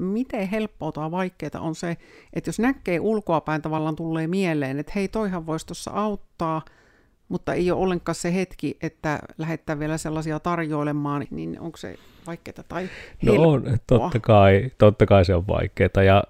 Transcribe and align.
miten 0.00 0.48
helppoa 0.48 0.92
tai 0.92 1.10
vaikeaa 1.10 1.60
on 1.60 1.74
se, 1.74 1.96
että 2.32 2.48
jos 2.48 2.58
näkee 2.58 3.00
ulkoapäin 3.00 3.62
tavallaan 3.62 3.96
tulee 3.96 4.26
mieleen, 4.26 4.78
että 4.78 4.92
hei, 4.94 5.08
toihan 5.08 5.46
voisi 5.46 5.66
tuossa 5.66 5.90
auttaa, 5.90 6.62
mutta 7.28 7.54
ei 7.54 7.70
ole 7.70 7.80
ollenkaan 7.80 8.14
se 8.14 8.34
hetki, 8.34 8.76
että 8.82 9.18
lähettää 9.38 9.78
vielä 9.78 9.98
sellaisia 9.98 10.40
tarjoilemaan, 10.40 11.26
niin 11.30 11.60
onko 11.60 11.76
se 11.76 11.96
vaikeaa 12.26 12.64
tai 12.68 12.88
helppoa? 13.26 13.46
No 13.46 13.52
on, 13.52 13.78
totta 13.86 14.20
kai, 14.20 14.70
totta 14.78 15.06
kai 15.06 15.24
se 15.24 15.34
on 15.34 15.46
vaikeaa 15.46 16.02
ja 16.06 16.24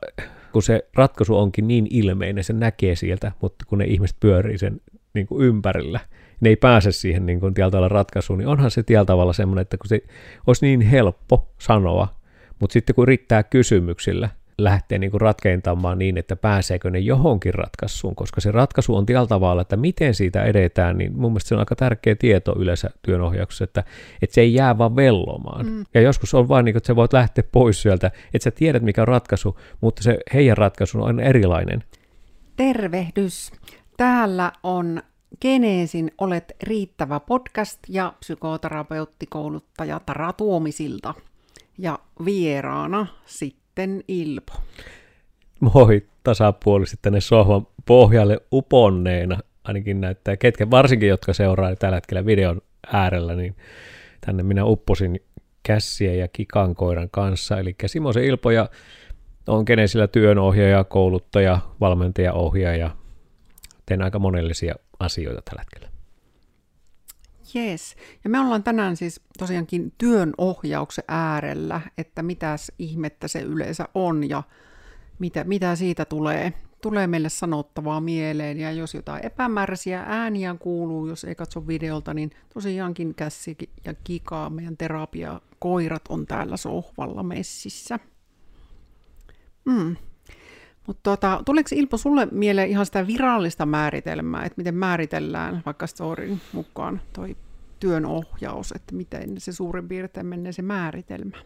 kun 0.52 0.62
se 0.62 0.88
ratkaisu 0.94 1.36
onkin 1.36 1.68
niin 1.68 1.86
ilmeinen, 1.90 2.44
se 2.44 2.52
näkee 2.52 2.96
sieltä, 2.96 3.32
mutta 3.40 3.64
kun 3.68 3.78
ne 3.78 3.84
ihmiset 3.84 4.16
pyörii 4.20 4.58
sen 4.58 4.80
niin 5.14 5.26
kuin 5.26 5.46
ympärillä, 5.46 6.00
ne 6.40 6.48
ei 6.48 6.56
pääse 6.56 6.92
siihen 6.92 7.26
niin 7.26 7.40
kuin 7.40 7.54
tavalla 7.54 7.88
ratkaisuun, 7.88 8.38
niin 8.38 8.48
onhan 8.48 8.70
se 8.70 8.82
tiellä 8.82 9.04
tavalla 9.04 9.32
semmoinen, 9.32 9.62
että 9.62 9.76
kun 9.76 9.88
se 9.88 10.02
olisi 10.46 10.66
niin 10.66 10.80
helppo 10.80 11.48
sanoa, 11.58 12.08
mutta 12.60 12.72
sitten 12.72 12.94
kun 12.94 13.08
riittää 13.08 13.42
kysymyksillä, 13.42 14.28
lähtee 14.64 14.98
niin 14.98 15.10
kuin 15.10 15.20
ratkeintamaan 15.20 15.98
niin, 15.98 16.18
että 16.18 16.36
pääseekö 16.36 16.90
ne 16.90 16.98
johonkin 16.98 17.54
ratkaisuun, 17.54 18.14
koska 18.14 18.40
se 18.40 18.50
ratkaisu 18.50 18.96
on 18.96 19.06
tällä 19.06 19.26
tavalla, 19.26 19.62
että 19.62 19.76
miten 19.76 20.14
siitä 20.14 20.44
edetään, 20.44 20.98
niin 20.98 21.12
mun 21.16 21.32
mielestä 21.32 21.48
se 21.48 21.54
on 21.54 21.58
aika 21.58 21.76
tärkeä 21.76 22.14
tieto 22.14 22.54
yleensä 22.58 22.90
työnohjauksessa, 23.02 23.64
että, 23.64 23.84
että 24.22 24.34
se 24.34 24.40
ei 24.40 24.54
jää 24.54 24.78
vaan 24.78 24.96
vellomaan. 24.96 25.66
Mm. 25.66 25.84
Ja 25.94 26.00
joskus 26.00 26.34
on 26.34 26.48
vain 26.48 26.64
niin, 26.64 26.76
että 26.76 26.86
sä 26.86 26.96
voit 26.96 27.12
lähteä 27.12 27.44
pois 27.52 27.82
sieltä, 27.82 28.06
että 28.06 28.44
sä 28.44 28.50
tiedät 28.50 28.82
mikä 28.82 29.02
on 29.02 29.08
ratkaisu, 29.08 29.58
mutta 29.80 30.02
se 30.02 30.18
heidän 30.34 30.56
ratkaisu 30.56 31.02
on 31.02 31.20
erilainen. 31.20 31.84
Tervehdys! 32.56 33.52
Täällä 33.96 34.52
on 34.62 35.02
Geneesin 35.40 36.10
Olet 36.18 36.52
riittävä 36.62 37.20
podcast 37.20 37.78
ja 37.88 38.12
psykoterapeuttikouluttaja 38.20 40.00
Tara 40.06 40.32
Tuomisilta. 40.32 41.14
Vieraana 42.24 43.06
sitten 43.26 44.04
Ilpo. 44.08 44.52
Moi 45.60 46.06
tasapuolisesti 46.22 46.98
tänne 47.02 47.20
sohvan 47.20 47.66
pohjalle 47.86 48.40
uponneena, 48.52 49.38
ainakin 49.64 50.00
näyttää 50.00 50.36
ketkä, 50.36 50.70
varsinkin 50.70 51.08
jotka 51.08 51.32
seuraa 51.32 51.76
tällä 51.76 51.96
hetkellä 51.96 52.26
videon 52.26 52.62
äärellä, 52.92 53.34
niin 53.34 53.56
tänne 54.26 54.42
minä 54.42 54.64
upposin 54.64 55.20
kässiä 55.62 56.14
ja 56.14 56.28
kikankoiran 56.28 57.08
kanssa, 57.10 57.58
eli 57.58 57.74
Simosen 57.86 58.24
Ilpo 58.24 58.50
ja 58.50 58.68
on 59.46 59.64
Geneesillä 59.66 60.06
työnohjaaja, 60.06 60.84
kouluttaja, 60.84 61.58
valmentaja, 61.80 62.32
ohjaaja, 62.32 62.90
teen 63.86 64.02
aika 64.02 64.18
monellisia 64.18 64.74
asioita 64.98 65.42
tällä 65.42 65.62
hetkellä. 65.62 65.89
Jees. 67.54 67.96
Ja 68.24 68.30
me 68.30 68.40
ollaan 68.40 68.62
tänään 68.62 68.96
siis 68.96 69.20
tosiaankin 69.38 69.92
työn 69.98 70.32
ohjauksen 70.38 71.04
äärellä, 71.08 71.80
että 71.98 72.22
mitäs 72.22 72.72
ihmettä 72.78 73.28
se 73.28 73.40
yleensä 73.40 73.88
on 73.94 74.28
ja 74.28 74.42
mitä, 75.18 75.44
mitä 75.44 75.76
siitä 75.76 76.04
tulee, 76.04 76.52
tulee 76.82 77.06
meille 77.06 77.28
sanottavaa 77.28 78.00
mieleen. 78.00 78.60
Ja 78.60 78.72
jos 78.72 78.94
jotain 78.94 79.26
epämääräisiä 79.26 80.04
ääniä 80.06 80.56
kuuluu, 80.58 81.06
jos 81.06 81.24
ei 81.24 81.34
katso 81.34 81.66
videolta, 81.66 82.14
niin 82.14 82.30
tosiaankin 82.54 83.14
Kässi 83.14 83.56
ja 83.84 83.94
Kika, 84.04 84.50
meidän 84.50 84.76
terapia 84.76 85.40
koirat 85.58 86.02
on 86.08 86.26
täällä 86.26 86.56
sohvalla 86.56 87.22
messissä. 87.22 87.98
Mm. 89.64 89.96
Mutta 90.90 91.10
tota, 91.10 91.42
tuleeko 91.44 91.68
Ilpo 91.72 91.96
sulle 91.96 92.28
mieleen 92.30 92.68
ihan 92.68 92.86
sitä 92.86 93.06
virallista 93.06 93.66
määritelmää, 93.66 94.44
että 94.44 94.54
miten 94.56 94.74
määritellään 94.74 95.62
vaikka 95.66 95.86
storin 95.86 96.40
mukaan 96.52 97.00
toi 97.12 97.36
työn 97.80 98.06
ohjaus, 98.06 98.72
että 98.72 98.94
miten 98.94 99.34
se 99.38 99.52
suurin 99.52 99.88
piirtein 99.88 100.26
menee 100.26 100.52
se 100.52 100.62
määritelmä? 100.62 101.36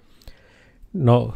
No, 0.93 1.35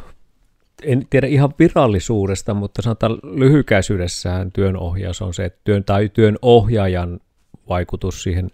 en 0.82 1.06
tiedä 1.10 1.26
ihan 1.26 1.54
virallisuudesta, 1.58 2.54
mutta 2.54 2.82
sanotaan 2.82 3.18
lyhykäisyydessään 3.22 4.52
työn 4.52 4.76
ohjaus 4.76 5.22
on 5.22 5.34
se, 5.34 5.44
että 5.44 5.60
työn 5.64 5.84
tai 5.84 6.08
työn 6.08 6.36
ohjaajan 6.42 7.20
vaikutus 7.68 8.22
siihen 8.22 8.50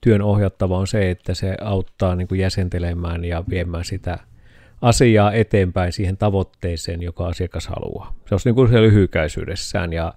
työn 0.00 0.22
ohjattava 0.22 0.78
on 0.78 0.86
se, 0.86 1.10
että 1.10 1.34
se 1.34 1.56
auttaa 1.60 2.14
niin 2.14 2.28
kuin 2.28 2.40
jäsentelemään 2.40 3.24
ja 3.24 3.44
viemään 3.48 3.84
sitä– 3.84 4.18
asiaa 4.82 5.32
eteenpäin 5.32 5.92
siihen 5.92 6.16
tavoitteeseen, 6.16 7.02
joka 7.02 7.26
asiakas 7.26 7.66
haluaa. 7.66 8.14
Se 8.26 8.34
on 8.34 8.40
niin 8.44 8.54
kuin 8.54 8.68
se 8.68 8.82
lyhykäisyydessään 8.82 9.92
ja 9.92 10.14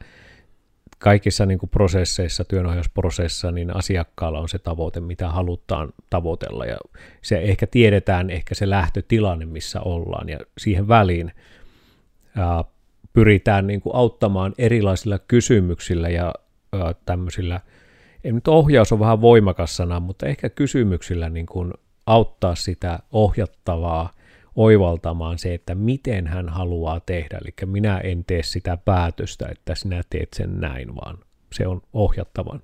kaikissa 1.04 1.46
niin 1.46 1.60
kuin 1.60 1.70
prosesseissa, 1.70 2.44
työnohjausprosessissa, 2.44 3.52
niin 3.52 3.76
asiakkaalla 3.76 4.40
on 4.40 4.50
se 4.50 4.60
tavoite, 4.60 5.00
mitä 5.00 5.30
halutaan 5.30 5.94
tavoitella 6.10 6.66
ja 6.66 6.78
se 7.22 7.38
ehkä 7.38 7.68
tiedetään 7.68 8.30
ehkä 8.30 8.56
se 8.56 8.70
lähtötilanne, 8.70 9.46
missä 9.46 9.82
ollaan 9.82 10.30
ja 10.30 10.40
siihen 10.58 10.88
väliin 10.88 11.32
ää, 12.38 12.64
pyritään 13.14 13.68
niin 13.68 13.82
kuin 13.82 13.96
auttamaan 13.96 14.54
erilaisilla 14.58 15.20
kysymyksillä 15.20 16.10
ja 16.10 16.34
ää, 16.74 16.96
tämmöisillä, 17.06 17.60
ei 18.24 18.32
nyt 18.32 18.48
ohjaus 18.48 18.92
on 18.92 19.00
vähän 19.00 19.22
voimakas 19.22 19.78
sana, 19.78 20.00
mutta 20.00 20.26
ehkä 20.26 20.50
kysymyksillä 20.50 21.30
niin 21.30 21.46
kuin 21.46 21.74
auttaa 22.06 22.56
sitä 22.56 23.00
ohjattavaa 23.12 24.14
oivaltamaan 24.56 25.40
se, 25.40 25.54
että 25.54 25.76
miten 25.76 26.28
hän 26.28 26.50
haluaa 26.50 27.00
tehdä. 27.00 27.38
Eli 27.42 27.72
minä 27.72 27.98
en 27.98 28.26
tee 28.26 28.44
sitä 28.44 28.78
päätöstä, 28.78 29.48
että 29.52 29.76
sinä 29.76 30.04
teet 30.10 30.34
sen 30.34 30.60
näin, 30.60 30.96
vaan 30.96 31.18
se 31.52 31.68
on 31.68 31.82
ohjattavan. 31.94 32.62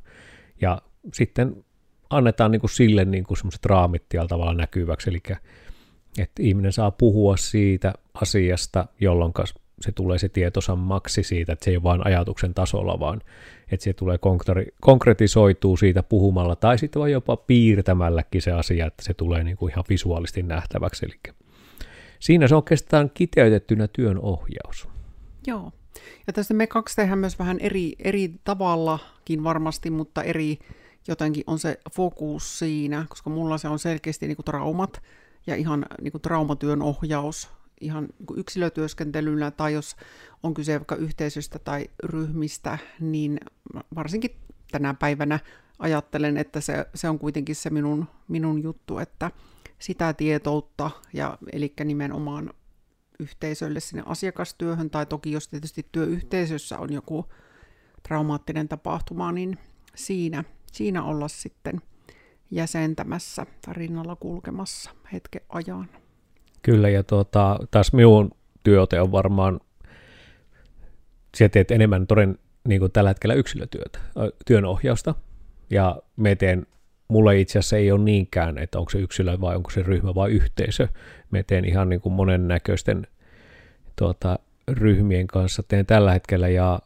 Ja 0.61 0.81
sitten 1.13 1.63
annetaan 2.09 2.51
niin 2.51 2.59
kuin 2.59 2.71
sille 2.71 3.05
niin 3.05 3.23
kuin 3.23 3.37
semmoiset 3.37 3.65
raamit 3.65 4.03
tavalla 4.29 4.53
näkyväksi, 4.53 5.09
eli 5.09 5.21
että 6.19 6.43
ihminen 6.43 6.71
saa 6.71 6.91
puhua 6.91 7.37
siitä 7.37 7.93
asiasta, 8.13 8.85
jolloin 8.99 9.33
se 9.81 9.91
tulee 9.91 10.17
se 10.17 10.29
tietosammaksi 10.29 11.23
siitä, 11.23 11.53
että 11.53 11.65
se 11.65 11.71
ei 11.71 11.77
ole 11.77 11.83
vain 11.83 12.07
ajatuksen 12.07 12.53
tasolla, 12.53 12.99
vaan 12.99 13.21
että 13.71 13.83
se 13.83 13.93
tulee 13.93 14.19
konkretisoituu 14.81 15.77
siitä 15.77 16.03
puhumalla 16.03 16.55
tai 16.55 16.77
sitten 16.77 16.99
vaan 16.99 17.11
jopa 17.11 17.37
piirtämälläkin 17.37 18.41
se 18.41 18.51
asia, 18.51 18.85
että 18.85 19.03
se 19.03 19.13
tulee 19.13 19.43
niin 19.43 19.57
kuin 19.57 19.71
ihan 19.71 19.83
visuaalisesti 19.89 20.43
nähtäväksi. 20.43 21.05
Eli 21.05 21.33
Siinä 22.19 22.47
se 22.47 22.55
on 22.55 22.57
oikeastaan 22.57 23.11
kiteytettynä 23.13 23.87
työn 23.87 24.19
ohjaus. 24.19 24.87
Joo. 25.47 25.71
Ja 26.27 26.33
tästä 26.33 26.53
me 26.53 26.67
kaksi 26.67 26.95
tehdään 26.95 27.19
myös 27.19 27.39
vähän 27.39 27.59
eri, 27.59 27.95
eri 27.99 28.33
tavallakin 28.43 29.43
varmasti, 29.43 29.89
mutta 29.89 30.23
eri 30.23 30.59
jotenkin 31.07 31.43
on 31.47 31.59
se 31.59 31.79
fokus 31.95 32.59
siinä, 32.59 33.05
koska 33.09 33.29
mulla 33.29 33.57
se 33.57 33.67
on 33.67 33.79
selkeästi 33.79 34.27
niin 34.27 34.35
kuin 34.35 34.45
traumat 34.45 35.01
ja 35.47 35.55
ihan 35.55 35.85
niin 36.01 36.11
kuin 36.11 36.21
traumatyön 36.21 36.81
ohjaus 36.81 37.49
ihan 37.81 38.03
niin 38.19 38.39
yksilötyöskentelyllä 38.39 39.51
tai 39.51 39.73
jos 39.73 39.95
on 40.43 40.53
kyse 40.53 40.79
vaikka 40.79 40.95
yhteisöstä 40.95 41.59
tai 41.59 41.87
ryhmistä, 42.03 42.77
niin 42.99 43.39
varsinkin 43.95 44.31
tänä 44.71 44.93
päivänä 44.93 45.39
ajattelen, 45.79 46.37
että 46.37 46.61
se, 46.61 46.85
se 46.95 47.09
on 47.09 47.19
kuitenkin 47.19 47.55
se 47.55 47.69
minun, 47.69 48.07
minun 48.27 48.63
juttu, 48.63 48.99
että 48.99 49.31
sitä 49.79 50.13
tietoutta, 50.13 50.91
ja, 51.13 51.37
eli 51.53 51.73
nimenomaan 51.83 52.53
yhteisölle 53.19 53.79
sinne 53.79 54.03
asiakastyöhön, 54.05 54.89
tai 54.89 55.05
toki 55.05 55.31
jos 55.31 55.47
tietysti 55.47 55.85
työyhteisössä 55.91 56.79
on 56.79 56.93
joku 56.93 57.25
traumaattinen 58.03 58.67
tapahtuma, 58.67 59.31
niin 59.31 59.57
siinä, 59.95 60.43
siinä 60.71 61.03
olla 61.03 61.27
sitten 61.27 61.81
jäsentämässä 62.51 63.45
tai 63.65 63.73
rinnalla 63.73 64.15
kulkemassa 64.15 64.91
hetken 65.13 65.41
ajan. 65.49 65.89
Kyllä, 66.61 66.89
ja 66.89 67.03
tuota, 67.03 67.59
taas 67.71 67.93
minun 67.93 68.31
työte 68.63 69.01
on 69.01 69.11
varmaan, 69.11 69.59
sä 71.37 71.49
teet 71.49 71.71
enemmän 71.71 72.07
toden 72.07 72.37
niin 72.67 72.79
kuin 72.79 72.91
tällä 72.91 73.09
hetkellä 73.09 73.33
yksilötyötä, 73.33 73.99
työnohjausta, 74.45 75.15
ja 75.69 76.01
me 76.15 76.35
teen 76.35 76.67
mulle 77.09 77.39
itse 77.39 77.59
asiassa 77.59 77.77
ei 77.77 77.91
ole 77.91 78.03
niinkään, 78.03 78.57
että 78.57 78.79
onko 78.79 78.89
se 78.91 78.99
yksilö 78.99 79.41
vai 79.41 79.55
onko 79.55 79.69
se 79.69 79.83
ryhmä 79.83 80.15
vai 80.15 80.31
yhteisö. 80.31 80.87
Me 81.31 81.43
teen 81.43 81.65
ihan 81.65 81.89
niin 81.89 82.01
kuin 82.01 82.13
monennäköisten 82.13 83.07
tuota, 83.95 84.39
ryhmien 84.67 85.27
kanssa 85.27 85.63
teen 85.63 85.85
tällä 85.85 86.11
hetkellä 86.11 86.47
ja 86.47 86.79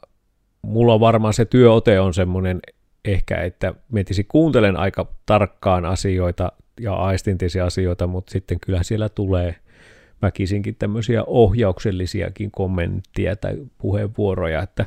mulla 0.62 1.00
varmaan 1.00 1.34
se 1.34 1.46
työote 1.46 2.00
on 2.00 2.14
semmoinen 2.14 2.60
ehkä, 3.06 3.42
että 3.42 3.74
mietisi 3.92 4.24
kuuntelen 4.24 4.78
aika 4.78 5.08
tarkkaan 5.26 5.86
asioita 5.86 6.52
ja 6.80 6.94
aistintisia 6.94 7.66
asioita, 7.66 8.08
mutta 8.08 8.32
sitten 8.32 8.60
kyllä 8.60 8.84
siellä 8.84 9.10
tulee 9.10 9.56
väkisinkin 10.22 10.76
tämmöisiä 10.76 11.24
ohjauksellisiakin 11.28 12.52
kommenttia 12.52 13.36
tai 13.36 13.58
puheenvuoroja, 13.78 14.62
että, 14.62 14.86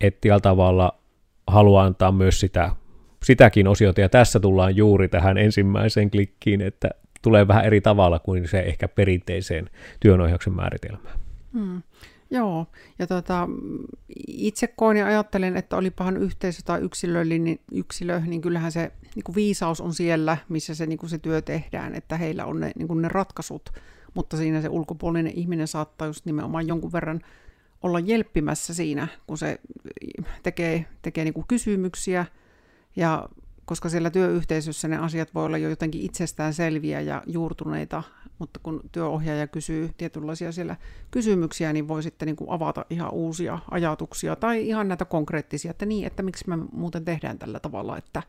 että 0.00 0.40
tavalla 0.40 0.98
haluaa 1.46 1.84
antaa 1.84 2.12
myös 2.12 2.40
sitä 2.40 2.70
sitäkin 3.24 3.68
osiota, 3.68 4.00
ja 4.00 4.08
tässä 4.08 4.40
tullaan 4.40 4.76
juuri 4.76 5.08
tähän 5.08 5.38
ensimmäiseen 5.38 6.10
klikkiin, 6.10 6.60
että 6.60 6.90
tulee 7.22 7.48
vähän 7.48 7.64
eri 7.64 7.80
tavalla 7.80 8.18
kuin 8.18 8.48
se 8.48 8.60
ehkä 8.60 8.88
perinteiseen 8.88 9.70
työnohjauksen 10.00 10.52
määritelmään. 10.52 11.18
Hmm. 11.52 11.82
Joo, 12.30 12.66
ja 12.98 13.06
tota, 13.06 13.48
itse 14.26 14.66
koin 14.66 14.96
ja 14.96 15.06
ajattelen, 15.06 15.56
että 15.56 15.76
olipahan 15.76 16.16
yhteisö 16.16 16.62
tai 16.64 16.80
yksilöllinen 16.80 17.58
yksilö, 17.72 18.20
niin 18.26 18.40
kyllähän 18.40 18.72
se 18.72 18.92
niin 19.14 19.24
kuin 19.24 19.36
viisaus 19.36 19.80
on 19.80 19.94
siellä, 19.94 20.36
missä 20.48 20.74
se, 20.74 20.86
niin 20.86 20.98
kuin 20.98 21.10
se 21.10 21.18
työ 21.18 21.42
tehdään, 21.42 21.94
että 21.94 22.16
heillä 22.16 22.44
on 22.44 22.60
ne, 22.60 22.72
niin 22.76 22.88
kuin 22.88 23.02
ne 23.02 23.08
ratkaisut. 23.08 23.70
mutta 24.14 24.36
siinä 24.36 24.60
se 24.60 24.68
ulkopuolinen 24.68 25.32
ihminen 25.36 25.68
saattaa 25.68 26.06
just 26.06 26.26
nimenomaan 26.26 26.68
jonkun 26.68 26.92
verran 26.92 27.20
olla 27.82 28.00
jelppimässä 28.00 28.74
siinä, 28.74 29.08
kun 29.26 29.38
se 29.38 29.58
tekee, 30.42 30.86
tekee 31.02 31.24
niin 31.24 31.34
kuin 31.34 31.46
kysymyksiä, 31.48 32.26
ja 32.96 33.28
koska 33.64 33.88
siellä 33.88 34.10
työyhteisössä 34.10 34.88
ne 34.88 34.98
asiat 34.98 35.34
voi 35.34 35.44
olla 35.44 35.58
jo 35.58 35.68
jotenkin 35.68 36.00
itsestään 36.00 36.54
selviä 36.54 37.00
ja 37.00 37.22
juurtuneita, 37.26 38.02
mutta 38.38 38.60
kun 38.62 38.80
työohjaaja 38.92 39.46
kysyy 39.46 39.90
tietynlaisia 39.96 40.52
siellä 40.52 40.76
kysymyksiä, 41.10 41.72
niin 41.72 41.88
voi 41.88 42.02
sitten 42.02 42.26
niin 42.26 42.36
kuin 42.36 42.50
avata 42.50 42.84
ihan 42.90 43.12
uusia 43.12 43.58
ajatuksia 43.70 44.36
tai 44.36 44.68
ihan 44.68 44.88
näitä 44.88 45.04
konkreettisia, 45.04 45.70
että 45.70 45.86
niin, 45.86 46.06
että 46.06 46.22
miksi 46.22 46.48
me 46.48 46.56
muuten 46.72 47.04
tehdään 47.04 47.38
tällä 47.38 47.60
tavalla, 47.60 47.98
että, 47.98 48.22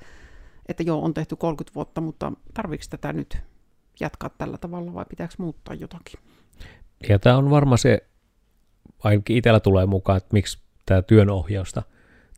että 0.65 0.83
joo, 0.83 1.01
on 1.01 1.13
tehty 1.13 1.35
30 1.35 1.75
vuotta, 1.75 2.01
mutta 2.01 2.31
tarvitsetko 2.53 2.97
tätä 2.97 3.13
nyt 3.13 3.37
jatkaa 3.99 4.29
tällä 4.29 4.57
tavalla 4.57 4.93
vai 4.93 5.05
pitääkö 5.09 5.33
muuttaa 5.37 5.75
jotakin? 5.75 6.19
Ja 7.09 7.19
tämä 7.19 7.37
on 7.37 7.49
varmaan 7.49 7.77
se, 7.77 8.07
ainakin 9.03 9.37
itsellä 9.37 9.59
tulee 9.59 9.85
mukaan, 9.85 10.17
että 10.17 10.33
miksi 10.33 10.59
tämä 10.85 11.01
työnohjausta 11.01 11.83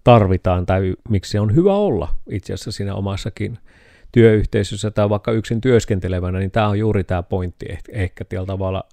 tarvitaan 0.07 0.65
tai 0.65 0.93
miksi 1.09 1.37
on 1.37 1.55
hyvä 1.55 1.73
olla 1.73 2.13
itse 2.29 2.53
asiassa 2.53 2.71
siinä 2.71 2.95
omassakin 2.95 3.57
työyhteisössä 4.11 4.91
tai 4.91 5.09
vaikka 5.09 5.31
yksin 5.31 5.61
työskentelevänä, 5.61 6.39
niin 6.39 6.51
tämä 6.51 6.67
on 6.67 6.79
juuri 6.79 7.03
tämä 7.03 7.23
pointti 7.23 7.65
ehkä 7.89 8.25
tällä 8.25 8.45
tavalla, 8.45 8.83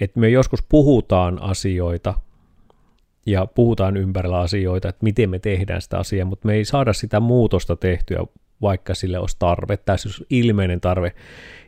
että 0.00 0.20
me 0.20 0.28
joskus 0.28 0.62
puhutaan 0.68 1.42
asioita 1.42 2.14
ja 3.26 3.46
puhutaan 3.46 3.96
ympärillä 3.96 4.40
asioita, 4.40 4.88
että 4.88 5.04
miten 5.04 5.30
me 5.30 5.38
tehdään 5.38 5.82
sitä 5.82 5.98
asiaa, 5.98 6.26
mutta 6.26 6.46
me 6.46 6.54
ei 6.54 6.64
saada 6.64 6.92
sitä 6.92 7.20
muutosta 7.20 7.76
tehtyä, 7.76 8.18
vaikka 8.62 8.94
sille 8.94 9.18
olisi 9.18 9.36
tarve, 9.38 9.76
tai 9.76 9.98
siis 9.98 10.24
ilmeinen 10.30 10.80
tarve. 10.80 11.12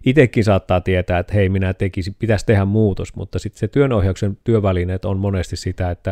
Itsekin 0.06 0.44
saattaa 0.44 0.80
tietää, 0.80 1.18
että 1.18 1.34
hei, 1.34 1.48
minä 1.48 1.74
tekisin, 1.74 2.16
pitäisi 2.18 2.46
tehdä 2.46 2.64
muutos, 2.64 3.16
mutta 3.16 3.38
sitten 3.38 3.58
se 3.58 3.68
työnohjauksen 3.68 4.38
työvälineet 4.44 5.04
on 5.04 5.18
monesti 5.18 5.56
sitä, 5.56 5.90
että, 5.90 6.10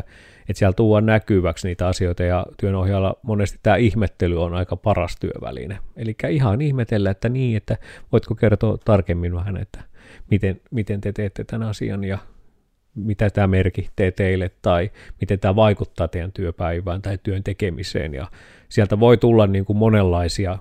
että 0.49 0.59
siellä 0.59 0.73
tuodaan 0.73 1.07
näkyväksi 1.07 1.69
niitä 1.69 1.89
asioita, 1.89 2.23
ja 2.23 2.47
työnohjaajalla 2.61 3.17
monesti 3.23 3.59
tämä 3.63 3.77
ihmettely 3.77 4.43
on 4.43 4.55
aika 4.55 4.77
paras 4.77 5.17
työväline. 5.21 5.79
Eli 5.97 6.17
ihan 6.31 6.61
ihmetellä, 6.61 7.11
että 7.11 7.29
niin, 7.29 7.57
että 7.57 7.77
voitko 8.13 8.35
kertoa 8.35 8.79
tarkemmin 8.85 9.35
vähän, 9.35 9.57
että 9.57 9.81
miten, 10.31 10.61
miten 10.71 11.01
te 11.01 11.13
teette 11.13 11.45
tämän 11.45 11.69
asian, 11.69 12.05
ja 12.05 12.19
mitä 12.95 13.31
tämä 13.31 13.47
merkitsee 13.47 14.11
teille 14.11 14.51
tai 14.63 14.91
miten 15.21 15.41
tämä 15.41 15.57
vaikuttaa 15.57 16.09
teidän 16.09 16.33
työpäivään 16.33 17.03
tai 17.03 17.19
työn 17.23 17.45
tekemiseen. 17.45 18.15
Ja 18.15 18.27
sieltä 18.69 19.01
voi 19.01 19.17
tulla 19.17 19.47
niin 19.47 19.65
kuin 19.65 19.77
monenlaisia 19.77 20.59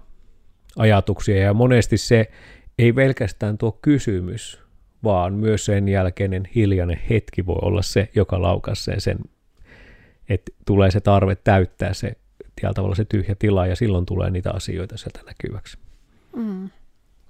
ajatuksia 0.77 1.37
ja 1.37 1.53
monesti 1.53 1.97
se 1.97 2.31
ei 2.79 2.93
pelkästään 2.93 3.57
tuo 3.57 3.71
kysymys, 3.81 4.61
vaan 5.03 5.33
myös 5.33 5.65
sen 5.65 5.87
jälkeinen 5.87 6.43
hiljainen 6.55 7.01
hetki 7.09 7.45
voi 7.45 7.59
olla 7.61 7.81
se, 7.81 8.09
joka 8.15 8.41
laukaisee 8.41 8.99
sen, 8.99 9.17
että 10.29 10.51
tulee 10.65 10.91
se 10.91 10.99
tarve 10.99 11.35
täyttää 11.35 11.93
se 11.93 12.15
tällä 12.61 12.73
tavalla 12.73 12.95
se 12.95 13.05
tyhjä 13.05 13.35
tila 13.39 13.67
ja 13.67 13.75
silloin 13.75 14.05
tulee 14.05 14.29
niitä 14.31 14.51
asioita 14.51 14.97
sieltä 14.97 15.19
näkyväksi. 15.25 15.77
Mm, 16.35 16.69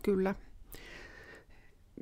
kyllä. 0.03 0.35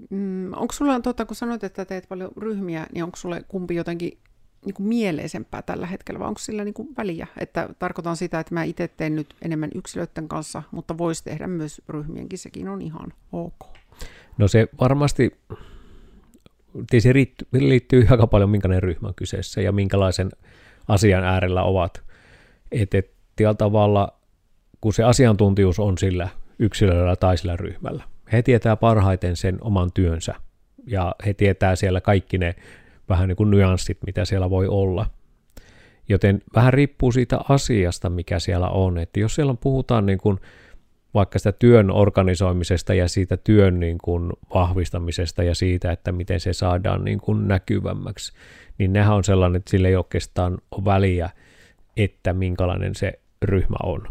Mm, 0.10 0.54
onko 0.54 0.74
sulla, 0.74 1.00
tuota, 1.00 1.26
kun 1.26 1.36
sanoit, 1.36 1.64
että 1.64 1.86
teet 1.86 2.06
paljon 2.10 2.32
ryhmiä, 2.38 2.88
niin 2.94 3.04
onko 3.04 3.16
sulle 3.16 3.44
kumpi 3.48 3.76
jotenkin 3.76 4.18
niin 4.66 4.74
kuin 4.74 4.88
mieleisempää 4.88 5.62
tällä 5.62 5.86
hetkellä, 5.86 6.20
vai 6.20 6.28
onko 6.28 6.40
sillä 6.40 6.64
niin 6.64 6.74
kuin 6.74 6.88
väliä? 6.98 7.28
Että 7.38 7.70
tarkoitan 7.80 8.18
sitä, 8.18 8.40
että 8.40 8.54
mä 8.54 8.64
itse 8.64 8.88
teen 8.88 9.16
nyt 9.16 9.36
enemmän 9.42 9.70
yksilöiden 9.76 10.28
kanssa, 10.28 10.64
mutta 10.72 10.98
voisi 10.98 11.24
tehdä 11.24 11.48
myös 11.48 11.82
ryhmienkin, 11.90 12.40
sekin 12.40 12.70
on 12.70 12.82
ihan 12.82 13.14
ok. 13.32 13.56
No 14.38 14.48
se 14.48 14.68
varmasti, 14.82 15.32
se 17.00 17.14
liittyy 17.52 18.06
aika 18.12 18.28
paljon 18.28 18.50
minkälainen 18.50 18.84
ryhmä 18.84 19.08
on 19.08 19.16
kyseessä 19.16 19.62
ja 19.62 19.72
minkälaisen 19.72 20.30
asian 20.88 21.24
äärellä 21.24 21.64
ovat. 21.64 22.04
Että 22.72 22.98
et, 22.98 23.14
tavalla, 23.58 24.20
kun 24.82 24.94
se 24.94 25.04
asiantuntijuus 25.04 25.80
on 25.80 25.98
sillä 25.98 26.30
yksilöllä 26.60 27.16
tai 27.16 27.38
sillä 27.38 27.56
ryhmällä, 27.56 28.04
he 28.32 28.42
tietää 28.42 28.76
parhaiten 28.76 29.36
sen 29.36 29.58
oman 29.62 29.92
työnsä 29.94 30.36
ja 30.88 31.16
he 31.26 31.34
tietää 31.34 31.76
siellä 31.76 32.02
kaikki 32.02 32.38
ne 32.38 32.56
vähän 33.10 33.28
niin 33.28 33.36
kuin 33.36 33.52
nyanssit, 33.52 33.98
mitä 34.06 34.26
siellä 34.26 34.50
voi 34.50 34.68
olla. 34.68 35.06
Joten 36.10 36.42
vähän 36.56 36.74
riippuu 36.74 37.12
siitä 37.12 37.40
asiasta, 37.50 38.10
mikä 38.10 38.40
siellä 38.40 38.70
on. 38.70 38.98
Että 38.98 39.20
jos 39.20 39.36
siellä 39.36 39.56
puhutaan 39.62 40.06
niin 40.06 40.18
kuin 40.18 40.40
vaikka 41.14 41.40
sitä 41.40 41.52
työn 41.52 41.92
organisoimisesta 41.92 42.94
ja 42.94 43.08
siitä 43.08 43.38
työn 43.38 43.80
niin 43.80 43.98
kuin 43.98 44.32
vahvistamisesta 44.54 45.44
ja 45.44 45.56
siitä, 45.56 45.92
että 45.92 46.12
miten 46.12 46.40
se 46.40 46.54
saadaan 46.54 47.04
niin 47.04 47.20
kuin 47.20 47.48
näkyvämmäksi, 47.48 48.34
niin 48.78 48.94
nehän 48.94 49.16
on 49.16 49.24
sellainen, 49.24 49.56
että 49.56 49.72
sille 49.72 49.88
ei 49.88 49.96
oikeastaan 49.96 50.58
ole 50.72 50.86
väliä, 50.86 51.30
että 51.98 52.34
minkälainen 52.34 52.96
se 52.96 53.20
ryhmä 53.42 53.78
on. 53.84 54.08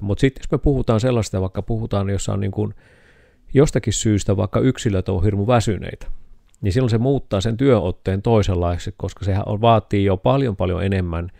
Mutta 0.00 0.20
sitten 0.20 0.40
jos 0.40 0.50
me 0.50 0.58
puhutaan 0.58 1.00
sellaista, 1.00 1.40
vaikka 1.40 1.62
puhutaan, 1.62 2.10
jossa 2.10 2.32
on 2.32 2.40
niin 2.40 2.50
kuin 2.50 2.74
jostakin 3.54 3.92
syystä 3.92 4.36
vaikka 4.36 4.60
yksilöt 4.60 5.08
on 5.08 5.24
hirmu 5.24 5.46
väsyneitä, 5.46 6.06
niin 6.64 6.72
silloin 6.72 6.90
se 6.90 6.98
muuttaa 6.98 7.40
sen 7.40 7.56
työotteen 7.56 8.22
toisenlaiseksi, 8.22 8.94
koska 8.96 9.24
sehän 9.24 9.42
on, 9.46 9.60
vaatii 9.60 10.04
jo 10.04 10.16
paljon 10.16 10.56
paljon 10.56 10.84
enemmän 10.84 11.30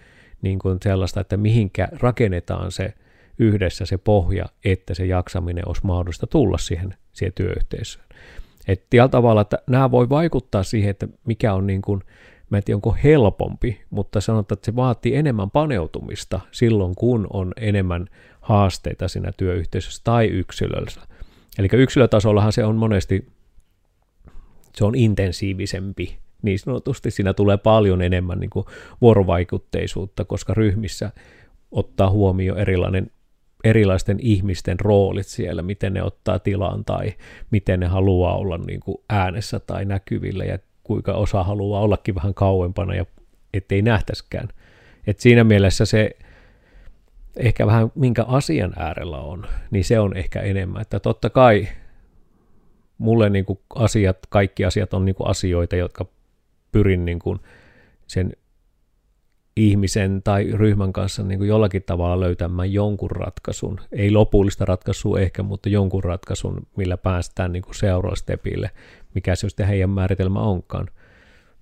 niin 0.42 0.58
kuin 0.58 0.78
sellaista, 0.82 1.20
että 1.20 1.36
mihinkä 1.36 1.88
rakennetaan 2.00 2.72
se 2.72 2.94
yhdessä 3.38 3.86
se 3.86 3.98
pohja, 3.98 4.44
että 4.64 4.94
se 4.94 5.06
jaksaminen 5.06 5.68
olisi 5.68 5.80
mahdollista 5.84 6.26
tulla 6.26 6.58
siihen, 6.58 6.94
siihen 7.12 7.32
työyhteisöön. 7.34 8.04
Että 8.68 8.86
tällä 8.90 9.08
tavalla, 9.08 9.40
että 9.40 9.58
nämä 9.66 9.90
voi 9.90 10.08
vaikuttaa 10.08 10.62
siihen, 10.62 10.90
että 10.90 11.08
mikä 11.26 11.54
on 11.54 11.66
niin 11.66 11.82
kuin, 11.82 12.02
mä 12.50 12.56
en 12.56 12.64
tiedä 12.64 12.76
onko 12.76 12.96
helpompi, 13.04 13.80
mutta 13.90 14.20
sanotaan, 14.20 14.56
että 14.56 14.66
se 14.66 14.76
vaatii 14.76 15.16
enemmän 15.16 15.50
paneutumista 15.50 16.40
silloin, 16.50 16.94
kun 16.94 17.26
on 17.32 17.52
enemmän 17.56 18.06
haasteita 18.40 19.08
siinä 19.08 19.32
työyhteisössä 19.36 20.00
tai 20.04 20.26
yksilöllä. 20.26 21.06
Eli 21.58 21.68
yksilötasollahan 21.72 22.52
se 22.52 22.64
on 22.64 22.76
monesti 22.76 23.33
se 24.74 24.84
on 24.84 24.94
intensiivisempi. 24.94 26.18
Niin 26.42 26.58
sanotusti 26.58 27.10
siinä 27.10 27.34
tulee 27.34 27.56
paljon 27.56 28.02
enemmän 28.02 28.40
niin 28.40 28.50
kuin 28.50 28.66
vuorovaikutteisuutta, 29.00 30.24
koska 30.24 30.54
ryhmissä 30.54 31.10
ottaa 31.70 32.10
huomioon 32.10 32.58
erilainen, 32.58 33.10
erilaisten 33.64 34.20
ihmisten 34.20 34.80
roolit 34.80 35.26
siellä, 35.26 35.62
miten 35.62 35.94
ne 35.94 36.02
ottaa 36.02 36.38
tilaan 36.38 36.84
tai 36.84 37.14
miten 37.50 37.80
ne 37.80 37.86
haluaa 37.86 38.36
olla 38.36 38.58
niin 38.58 38.80
kuin 38.80 38.98
äänessä 39.08 39.60
tai 39.60 39.84
näkyvillä 39.84 40.44
ja 40.44 40.58
kuinka 40.82 41.12
osa 41.12 41.42
haluaa 41.42 41.80
ollakin 41.80 42.14
vähän 42.14 42.34
kauempana 42.34 42.94
ja 42.94 43.04
ettei 43.54 43.82
nähtäskään. 43.82 44.48
Et 45.06 45.20
siinä 45.20 45.44
mielessä 45.44 45.84
se 45.84 46.10
ehkä 47.36 47.66
vähän 47.66 47.92
minkä 47.94 48.24
asian 48.24 48.72
äärellä 48.76 49.18
on, 49.18 49.46
niin 49.70 49.84
se 49.84 49.98
on 49.98 50.16
ehkä 50.16 50.40
enemmän. 50.40 50.82
Että 50.82 51.00
totta 51.00 51.30
kai 51.30 51.68
mulle 52.98 53.30
niin 53.30 53.44
kuin 53.44 53.58
asiat, 53.74 54.18
kaikki 54.28 54.64
asiat 54.64 54.94
on 54.94 55.04
niin 55.04 55.14
kuin 55.14 55.30
asioita, 55.30 55.76
jotka 55.76 56.06
pyrin 56.72 57.04
niin 57.04 57.18
kuin 57.18 57.40
sen 58.06 58.32
ihmisen 59.56 60.22
tai 60.22 60.50
ryhmän 60.52 60.92
kanssa 60.92 61.22
niin 61.22 61.38
kuin 61.38 61.48
jollakin 61.48 61.82
tavalla 61.82 62.20
löytämään 62.20 62.72
jonkun 62.72 63.10
ratkaisun. 63.10 63.80
Ei 63.92 64.10
lopullista 64.10 64.64
ratkaisua 64.64 65.20
ehkä, 65.20 65.42
mutta 65.42 65.68
jonkun 65.68 66.04
ratkaisun, 66.04 66.66
millä 66.76 66.96
päästään 66.96 67.52
niin 67.52 67.62
kuin 67.62 67.74
seuraavalle 67.74 68.16
stepille, 68.16 68.70
mikä 69.14 69.34
se 69.34 69.48
sitten 69.48 69.66
heidän 69.66 69.90
määritelmä 69.90 70.40
onkaan. 70.40 70.88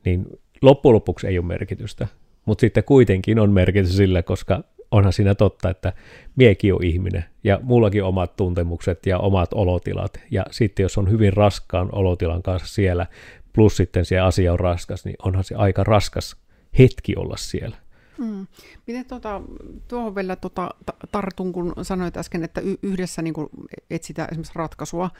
Niin 0.04 0.26
loppujen 0.62 0.94
lopuksi 0.94 1.26
ei 1.26 1.38
ole 1.38 1.46
merkitystä, 1.46 2.06
mutta 2.44 2.60
sitten 2.60 2.84
kuitenkin 2.84 3.38
on 3.38 3.52
merkitys 3.52 3.96
sillä, 3.96 4.22
koska 4.22 4.64
onhan 4.92 5.12
siinä 5.12 5.34
totta, 5.34 5.70
että 5.70 5.92
miekin 6.36 6.74
on 6.74 6.84
ihminen 6.84 7.24
ja 7.44 7.60
mullakin 7.62 8.04
omat 8.04 8.36
tuntemukset 8.36 9.06
ja 9.06 9.18
omat 9.18 9.52
olotilat. 9.52 10.20
Ja 10.30 10.44
sitten 10.50 10.82
jos 10.82 10.98
on 10.98 11.10
hyvin 11.10 11.32
raskaan 11.32 11.88
olotilan 11.92 12.42
kanssa 12.42 12.74
siellä, 12.74 13.06
plus 13.52 13.76
sitten 13.76 14.04
se 14.04 14.18
asia 14.18 14.52
on 14.52 14.60
raskas, 14.60 15.04
niin 15.04 15.16
onhan 15.22 15.44
se 15.44 15.54
aika 15.54 15.84
raskas 15.84 16.36
hetki 16.78 17.16
olla 17.16 17.36
siellä. 17.36 17.76
Hmm. 18.18 18.46
Miten 18.86 19.06
tuota, 19.06 19.42
tuohon 19.88 20.14
vielä 20.14 20.36
tuota, 20.36 20.70
tartun, 21.12 21.52
kun 21.52 21.72
sanoit 21.82 22.16
äsken, 22.16 22.44
että 22.44 22.62
yhdessä 22.82 23.22
niin 23.22 23.34
etsitään 23.90 24.28
esimerkiksi 24.30 24.52
ratkaisua, 24.54 25.10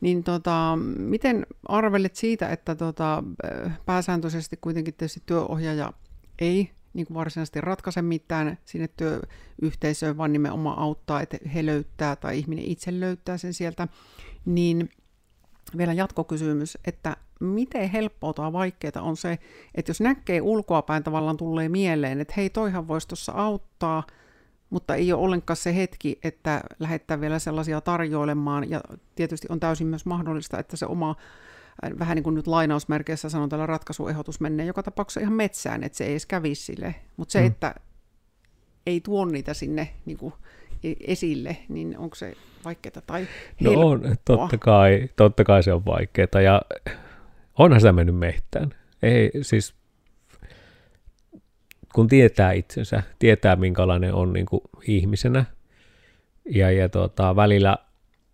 niin 0.00 0.24
tuota, 0.24 0.78
miten 0.98 1.46
arvelet 1.68 2.16
siitä, 2.16 2.48
että 2.48 2.74
tuota, 2.74 3.24
pääsääntöisesti 3.86 4.58
kuitenkin 4.60 4.94
tietysti 4.94 5.22
työohjaaja 5.26 5.92
ei 6.38 6.70
niin 6.94 7.06
kuin 7.06 7.14
varsinaisesti 7.14 7.60
ratkaise 7.60 8.02
mitään 8.02 8.58
sinne 8.64 8.88
työyhteisöön, 8.88 10.16
vaan 10.16 10.32
nimenomaan 10.32 10.78
auttaa, 10.78 11.20
että 11.20 11.38
he 11.54 11.66
löytää 11.66 12.16
tai 12.16 12.38
ihminen 12.38 12.64
itse 12.64 13.00
löytää 13.00 13.38
sen 13.38 13.54
sieltä, 13.54 13.88
niin 14.44 14.90
vielä 15.76 15.92
jatkokysymys, 15.92 16.78
että 16.84 17.16
miten 17.40 17.90
helppoa 17.90 18.32
tai 18.32 18.52
vaikeaa 18.52 19.02
on 19.02 19.16
se, 19.16 19.38
että 19.74 19.90
jos 19.90 20.00
näkee 20.00 20.40
ulkoapäin 20.40 21.02
tavallaan 21.02 21.36
tulee 21.36 21.68
mieleen, 21.68 22.20
että 22.20 22.34
hei, 22.36 22.50
toihan 22.50 22.88
voisi 22.88 23.08
tuossa 23.08 23.32
auttaa, 23.32 24.02
mutta 24.70 24.94
ei 24.94 25.12
ole 25.12 25.22
ollenkaan 25.22 25.56
se 25.56 25.76
hetki, 25.76 26.18
että 26.24 26.60
lähettää 26.78 27.20
vielä 27.20 27.38
sellaisia 27.38 27.80
tarjoilemaan, 27.80 28.70
ja 28.70 28.80
tietysti 29.14 29.46
on 29.50 29.60
täysin 29.60 29.86
myös 29.86 30.06
mahdollista, 30.06 30.58
että 30.58 30.76
se 30.76 30.86
oma 30.86 31.16
vähän 31.98 32.14
niin 32.14 32.24
kuin 32.24 32.34
nyt 32.34 32.46
lainausmerkeissä 32.46 33.28
sanon 33.28 33.48
tällä 33.48 33.66
ratkaisuehdotus 33.66 34.40
menee 34.40 34.66
joka 34.66 34.82
tapauksessa 34.82 35.20
ihan 35.20 35.32
metsään, 35.32 35.84
että 35.84 35.98
se 35.98 36.04
ei 36.04 36.10
edes 36.10 36.26
kävisi 36.26 36.64
sille. 36.64 36.94
Mutta 37.16 37.32
se, 37.32 37.40
mm. 37.40 37.46
että 37.46 37.74
ei 38.86 39.00
tuo 39.00 39.24
niitä 39.24 39.54
sinne 39.54 39.88
niin 40.04 40.18
kuin 40.18 40.34
e-, 40.84 40.94
esille, 41.00 41.56
niin 41.68 41.98
onko 41.98 42.14
se 42.14 42.36
vaikeaa 42.64 43.02
tai 43.06 43.26
No 43.60 43.72
on, 43.72 44.16
totta 44.24 44.58
kai, 44.58 45.08
totta 45.16 45.44
kai 45.44 45.62
se 45.62 45.72
on 45.72 45.84
vaikeaa 45.84 46.40
ja 46.44 46.62
onhan 47.58 47.80
sitä 47.80 47.92
mennyt 47.92 48.16
mehtään. 48.16 48.74
Ei, 49.02 49.30
siis 49.42 49.74
kun 51.94 52.08
tietää 52.08 52.52
itsensä, 52.52 53.02
tietää 53.18 53.56
minkälainen 53.56 54.14
on 54.14 54.32
niin 54.32 54.46
kuin 54.46 54.60
ihmisenä 54.86 55.44
ja, 56.50 56.70
ja 56.70 56.88
tota, 56.88 57.36
välillä 57.36 57.76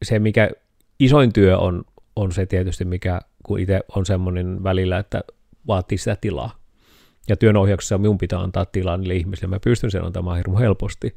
se, 0.02 0.18
mikä 0.18 0.50
isoin 0.98 1.32
työ 1.32 1.58
on, 1.58 1.84
on 2.16 2.32
se 2.32 2.46
tietysti, 2.46 2.84
mikä 2.84 3.20
kun 3.46 3.60
itse 3.60 3.80
on 3.96 4.06
semmoinen 4.06 4.64
välillä, 4.64 4.98
että 4.98 5.22
vaatii 5.66 5.98
sitä 5.98 6.16
tilaa. 6.20 6.56
Ja 7.28 7.36
työnohjauksessa 7.36 7.98
minun 7.98 8.18
pitää 8.18 8.40
antaa 8.40 8.64
tilaa 8.64 8.96
niille 8.96 9.14
ihmisille. 9.14 9.48
Mä 9.48 9.60
pystyn 9.60 9.90
sen 9.90 10.04
antamaan 10.04 10.36
hirmu 10.36 10.58
helposti. 10.58 11.16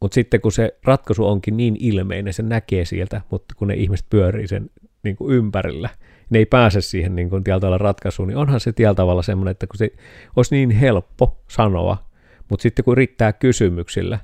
Mutta 0.00 0.14
sitten 0.14 0.40
kun 0.40 0.52
se 0.52 0.78
ratkaisu 0.84 1.26
onkin 1.26 1.56
niin 1.56 1.76
ilmeinen, 1.80 2.32
se 2.32 2.42
näkee 2.42 2.84
sieltä, 2.84 3.20
mutta 3.30 3.54
kun 3.58 3.68
ne 3.68 3.74
ihmiset 3.74 4.06
pyörii 4.10 4.48
sen 4.48 4.70
niin 5.02 5.16
kuin 5.16 5.34
ympärillä, 5.34 5.88
ne 6.30 6.38
ei 6.38 6.46
pääse 6.46 6.80
siihen 6.80 7.16
niin 7.16 7.30
kuin 7.30 7.44
tavalla 7.44 7.78
ratkaisuun, 7.78 8.28
niin 8.28 8.36
onhan 8.36 8.60
se 8.60 8.72
tiellä 8.72 8.94
tavalla 8.94 9.22
semmoinen, 9.22 9.50
että 9.50 9.66
kun 9.66 9.78
se 9.78 9.90
olisi 10.36 10.54
niin 10.54 10.70
helppo 10.70 11.38
sanoa, 11.48 12.08
mutta 12.48 12.62
sitten 12.62 12.84
kun 12.84 12.96
riittää 12.96 13.32
kysymyksillä, 13.32 14.18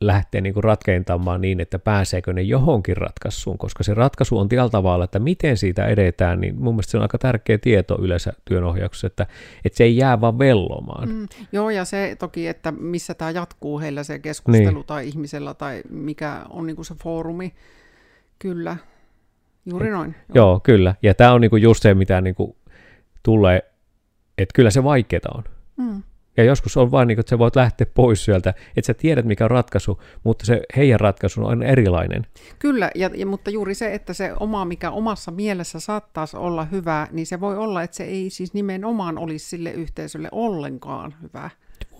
lähtee 0.00 0.40
niin 0.40 0.54
kuin 0.54 0.64
ratkentamaan 0.64 1.40
niin, 1.40 1.60
että 1.60 1.78
pääseekö 1.78 2.32
ne 2.32 2.42
johonkin 2.42 2.96
ratkaisuun, 2.96 3.58
koska 3.58 3.82
se 3.82 3.94
ratkaisu 3.94 4.38
on 4.38 4.48
tällä 4.48 4.68
tavalla, 4.68 5.04
että 5.04 5.18
miten 5.18 5.56
siitä 5.56 5.86
edetään, 5.86 6.40
niin 6.40 6.56
mun 6.56 6.74
mielestä 6.74 6.90
se 6.90 6.96
on 6.96 7.02
aika 7.02 7.18
tärkeä 7.18 7.58
tieto 7.58 7.98
yleensä 8.00 8.32
työnohjauksessa, 8.44 9.06
että, 9.06 9.26
että 9.64 9.76
se 9.76 9.84
ei 9.84 9.96
jää 9.96 10.20
vaan 10.20 10.38
vellomaan. 10.38 11.08
Mm, 11.08 11.28
joo, 11.52 11.70
ja 11.70 11.84
se 11.84 12.16
toki, 12.18 12.48
että 12.48 12.72
missä 12.72 13.14
tämä 13.14 13.30
jatkuu 13.30 13.80
heillä 13.80 14.02
se 14.02 14.18
keskustelu 14.18 14.78
niin. 14.78 14.86
tai 14.86 15.08
ihmisellä 15.08 15.54
tai 15.54 15.82
mikä 15.90 16.44
on 16.50 16.66
niin 16.66 16.76
kuin 16.76 16.86
se 16.86 16.94
foorumi, 17.02 17.54
kyllä, 18.38 18.76
juuri 19.66 19.90
noin. 19.90 20.14
Joo, 20.34 20.46
joo 20.46 20.60
kyllä, 20.60 20.94
ja 21.02 21.14
tämä 21.14 21.32
on 21.32 21.40
niin 21.40 21.50
kuin 21.50 21.62
just 21.62 21.82
se, 21.82 21.94
mitä 21.94 22.20
niin 22.20 22.34
kuin 22.34 22.56
tulee, 23.22 23.72
että 24.38 24.52
kyllä 24.54 24.70
se 24.70 24.84
vaikeaa 24.84 25.34
on. 25.34 25.44
Mm. 25.76 26.02
Ja 26.38 26.44
joskus 26.44 26.76
on 26.76 26.90
vain 26.90 27.08
niin, 27.08 27.20
että 27.20 27.30
sä 27.30 27.38
voit 27.38 27.56
lähteä 27.56 27.86
pois 27.94 28.24
sieltä, 28.24 28.54
että 28.76 28.86
sä 28.86 28.94
tiedät 28.94 29.24
mikä 29.24 29.44
on 29.44 29.50
ratkaisu, 29.50 30.02
mutta 30.24 30.46
se 30.46 30.62
heidän 30.76 31.00
ratkaisu 31.00 31.44
on 31.44 31.62
erilainen. 31.62 32.26
Kyllä, 32.58 32.90
ja, 32.94 33.10
ja, 33.14 33.26
mutta 33.26 33.50
juuri 33.50 33.74
se, 33.74 33.94
että 33.94 34.12
se 34.12 34.32
oma, 34.40 34.64
mikä 34.64 34.90
omassa 34.90 35.30
mielessä 35.30 35.80
saattaisi 35.80 36.36
olla 36.36 36.64
hyvä, 36.64 37.06
niin 37.12 37.26
se 37.26 37.40
voi 37.40 37.56
olla, 37.56 37.82
että 37.82 37.96
se 37.96 38.04
ei 38.04 38.30
siis 38.30 38.54
nimenomaan 38.54 39.18
olisi 39.18 39.48
sille 39.48 39.70
yhteisölle 39.70 40.28
ollenkaan 40.32 41.14
hyvä. 41.22 41.50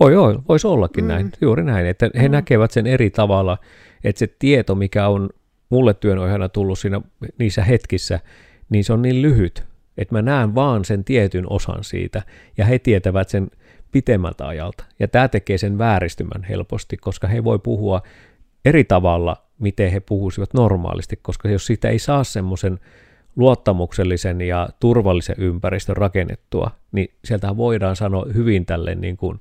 Voi, 0.01 0.17
voi 0.17 0.39
voisi 0.49 0.67
ollakin 0.67 1.05
mm. 1.05 1.09
näin, 1.09 1.33
juuri 1.41 1.65
näin, 1.65 1.87
että 1.87 2.11
he 2.21 2.29
mm. 2.29 2.33
näkevät 2.33 2.71
sen 2.71 2.87
eri 2.87 3.11
tavalla, 3.11 3.59
että 4.05 4.19
se 4.19 4.27
tieto, 4.39 4.75
mikä 4.75 5.09
on 5.09 5.29
mulle 5.71 5.95
työnohjana 5.95 6.49
tullut 6.49 6.79
siinä 6.79 7.01
niissä 7.39 7.65
hetkissä, 7.65 8.21
niin 8.71 8.85
se 8.85 8.93
on 8.93 9.03
niin 9.03 9.23
lyhyt, 9.23 9.65
että 9.99 10.15
mä 10.15 10.23
näen 10.23 10.55
vaan 10.55 10.85
sen 10.85 11.05
tietyn 11.05 11.53
osan 11.53 11.85
siitä, 11.85 12.23
ja 12.59 12.65
he 12.65 12.79
tietävät 12.79 13.29
sen 13.29 13.51
pitemmältä 13.93 14.47
ajalta. 14.47 14.85
Ja 14.99 15.09
tämä 15.09 15.29
tekee 15.29 15.59
sen 15.59 15.79
vääristymän 15.79 16.45
helposti, 16.45 16.97
koska 16.97 17.29
he 17.29 17.45
voi 17.45 17.59
puhua 17.59 18.03
eri 18.65 18.85
tavalla, 18.85 19.37
miten 19.59 19.91
he 19.91 20.01
puhuisivat 20.01 20.55
normaalisti, 20.55 21.19
koska 21.23 21.49
jos 21.49 21.67
siitä 21.67 21.89
ei 21.89 21.99
saa 21.99 22.25
semmoisen 22.25 22.79
luottamuksellisen 23.37 24.41
ja 24.41 24.69
turvallisen 24.81 25.37
ympäristön 25.39 25.97
rakennettua, 25.97 26.71
niin 26.93 27.15
sieltä 27.25 27.57
voidaan 27.57 27.97
sanoa 27.97 28.27
hyvin 28.35 28.67
tälle 28.67 28.95
niin 28.95 29.17
kuin 29.17 29.41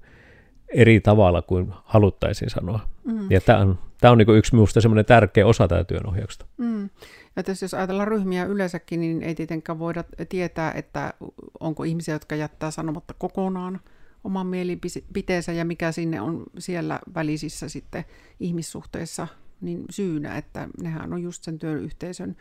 eri 0.74 1.00
tavalla 1.00 1.42
kuin 1.42 1.74
haluttaisiin 1.84 2.50
sanoa. 2.50 2.80
Mm. 3.04 3.32
Ja 3.32 3.42
tämä 3.42 3.60
on, 3.60 3.80
tämä 4.02 4.12
on 4.12 4.18
niin 4.18 4.26
kuin 4.26 4.38
yksi 4.38 4.56
minusta 4.56 4.82
semmoinen 4.82 5.06
tärkeä 5.06 5.48
osa 5.48 5.68
tätä 5.68 5.84
työnohjauksesta. 5.84 6.46
Mm. 6.58 6.90
Ja 7.36 7.44
tässä 7.44 7.64
jos 7.64 7.74
ajatellaan 7.74 8.08
ryhmiä 8.08 8.46
yleensäkin, 8.46 9.02
niin 9.02 9.24
ei 9.24 9.36
tietenkään 9.36 9.80
voida 9.80 10.04
tietää, 10.30 10.72
että 10.72 11.14
onko 11.60 11.84
ihmisiä, 11.84 12.16
jotka 12.16 12.36
jättää 12.36 12.72
sanomatta 12.72 13.14
kokonaan– 13.18 13.80
oman 14.28 14.48
mielipiteensä 14.48 15.52
ja 15.52 15.66
mikä 15.66 15.92
sinne 15.92 16.22
on 16.22 16.44
siellä 16.58 17.00
välisissä 17.16 17.70
sitten 17.70 18.06
ihmissuhteissa 18.40 19.28
niin 19.62 19.86
syynä, 19.90 20.38
että 20.38 20.68
nehän 20.82 21.14
on 21.14 21.22
just 21.22 21.44
sen 21.44 21.60
työyhteisön, 21.60 22.36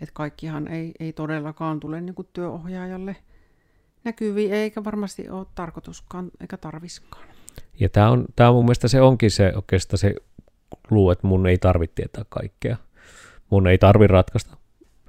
että 0.00 0.12
kaikkihan 0.12 0.68
ei, 0.68 0.92
ei 1.00 1.12
todellakaan 1.12 1.80
tule 1.80 2.00
niin 2.00 2.14
kuin 2.14 2.28
työohjaajalle 2.32 3.16
näkyviin, 4.04 4.52
eikä 4.52 4.84
varmasti 4.84 5.28
ole 5.28 5.46
tarkoituskaan, 5.54 6.30
eikä 6.40 6.56
tarviskaan. 6.56 7.28
Ja 7.80 7.88
tämä 7.88 8.10
on, 8.10 8.24
tämä 8.36 8.52
mun 8.52 8.64
mielestä 8.64 8.88
se 8.88 9.00
onkin 9.00 9.30
se 9.30 9.52
oikeastaan 9.56 9.98
se 9.98 10.14
luu, 10.90 11.10
että 11.10 11.26
mun 11.26 11.46
ei 11.46 11.58
tarvitse 11.58 11.94
tietää 11.94 12.24
kaikkea. 12.28 12.76
Mun 13.50 13.66
ei 13.66 13.78
tarvi 13.78 14.06
ratkaista 14.06 14.56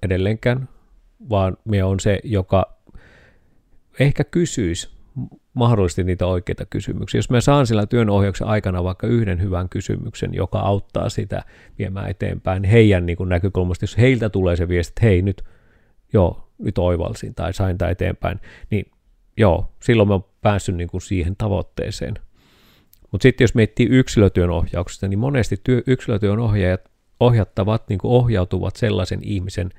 edelleenkään, 0.04 0.70
vaan 1.30 1.58
me 1.66 1.84
on 1.84 2.00
se, 2.00 2.20
joka 2.24 2.78
ehkä 4.00 4.24
kysyisi 4.24 4.97
mahdollisesti 5.58 6.04
niitä 6.04 6.26
oikeita 6.26 6.66
kysymyksiä. 6.66 7.18
Jos 7.18 7.30
mä 7.30 7.42
saan 7.42 7.68
sillä 7.68 7.86
työnohjauksen 7.86 8.48
aikana 8.48 8.84
vaikka 8.84 9.08
yhden 9.08 9.42
hyvän 9.42 9.70
kysymyksen, 9.70 10.34
joka 10.34 10.60
auttaa 10.60 11.10
sitä 11.10 11.44
viemään 11.80 12.10
eteenpäin 12.10 12.64
heidän 12.64 13.06
niin 13.06 13.18
kuin 13.18 13.30
näkökulmasta, 13.30 13.84
jos 13.84 13.98
heiltä 13.98 14.30
tulee 14.30 14.56
se 14.56 14.68
viesti, 14.68 14.92
että 14.92 15.06
hei 15.06 15.22
nyt, 15.22 15.44
joo, 16.14 16.50
nyt 16.58 16.78
oivalsin 16.78 17.36
tai 17.36 17.54
sain 17.54 17.78
tämä 17.78 17.92
eteenpäin, 17.92 18.40
niin 18.70 18.92
joo, 19.38 19.74
silloin 19.84 20.08
mä 20.08 20.14
oon 20.14 20.26
päässyt 20.42 20.76
niin 20.76 20.90
kuin 20.90 21.02
siihen 21.02 21.36
tavoitteeseen. 21.36 22.14
Mutta 23.12 23.24
sitten 23.24 23.44
jos 23.44 23.56
miettii 23.56 23.88
yksilötyön 23.88 24.50
ohjauksesta, 24.50 25.08
niin 25.08 25.20
monesti 25.20 25.56
työ, 25.64 25.82
yksilötyön 25.88 26.40
ohjaajat 26.40 26.82
ohjattavat, 27.20 27.90
niin 27.90 28.00
kuin 28.00 28.12
ohjautuvat 28.12 28.76
sellaisen 28.76 29.20
ihmisen 29.24 29.70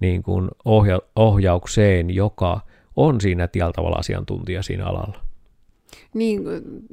niin 0.00 0.22
kuin 0.22 0.48
ohja, 0.64 1.00
ohjaukseen, 1.16 2.10
joka– 2.14 2.60
on 2.96 3.20
siinä 3.20 3.48
tietyllä 3.48 3.72
tavalla 3.72 3.96
asiantuntija 3.96 4.62
siinä 4.62 4.86
alalla. 4.86 5.20
Niin, 6.14 6.42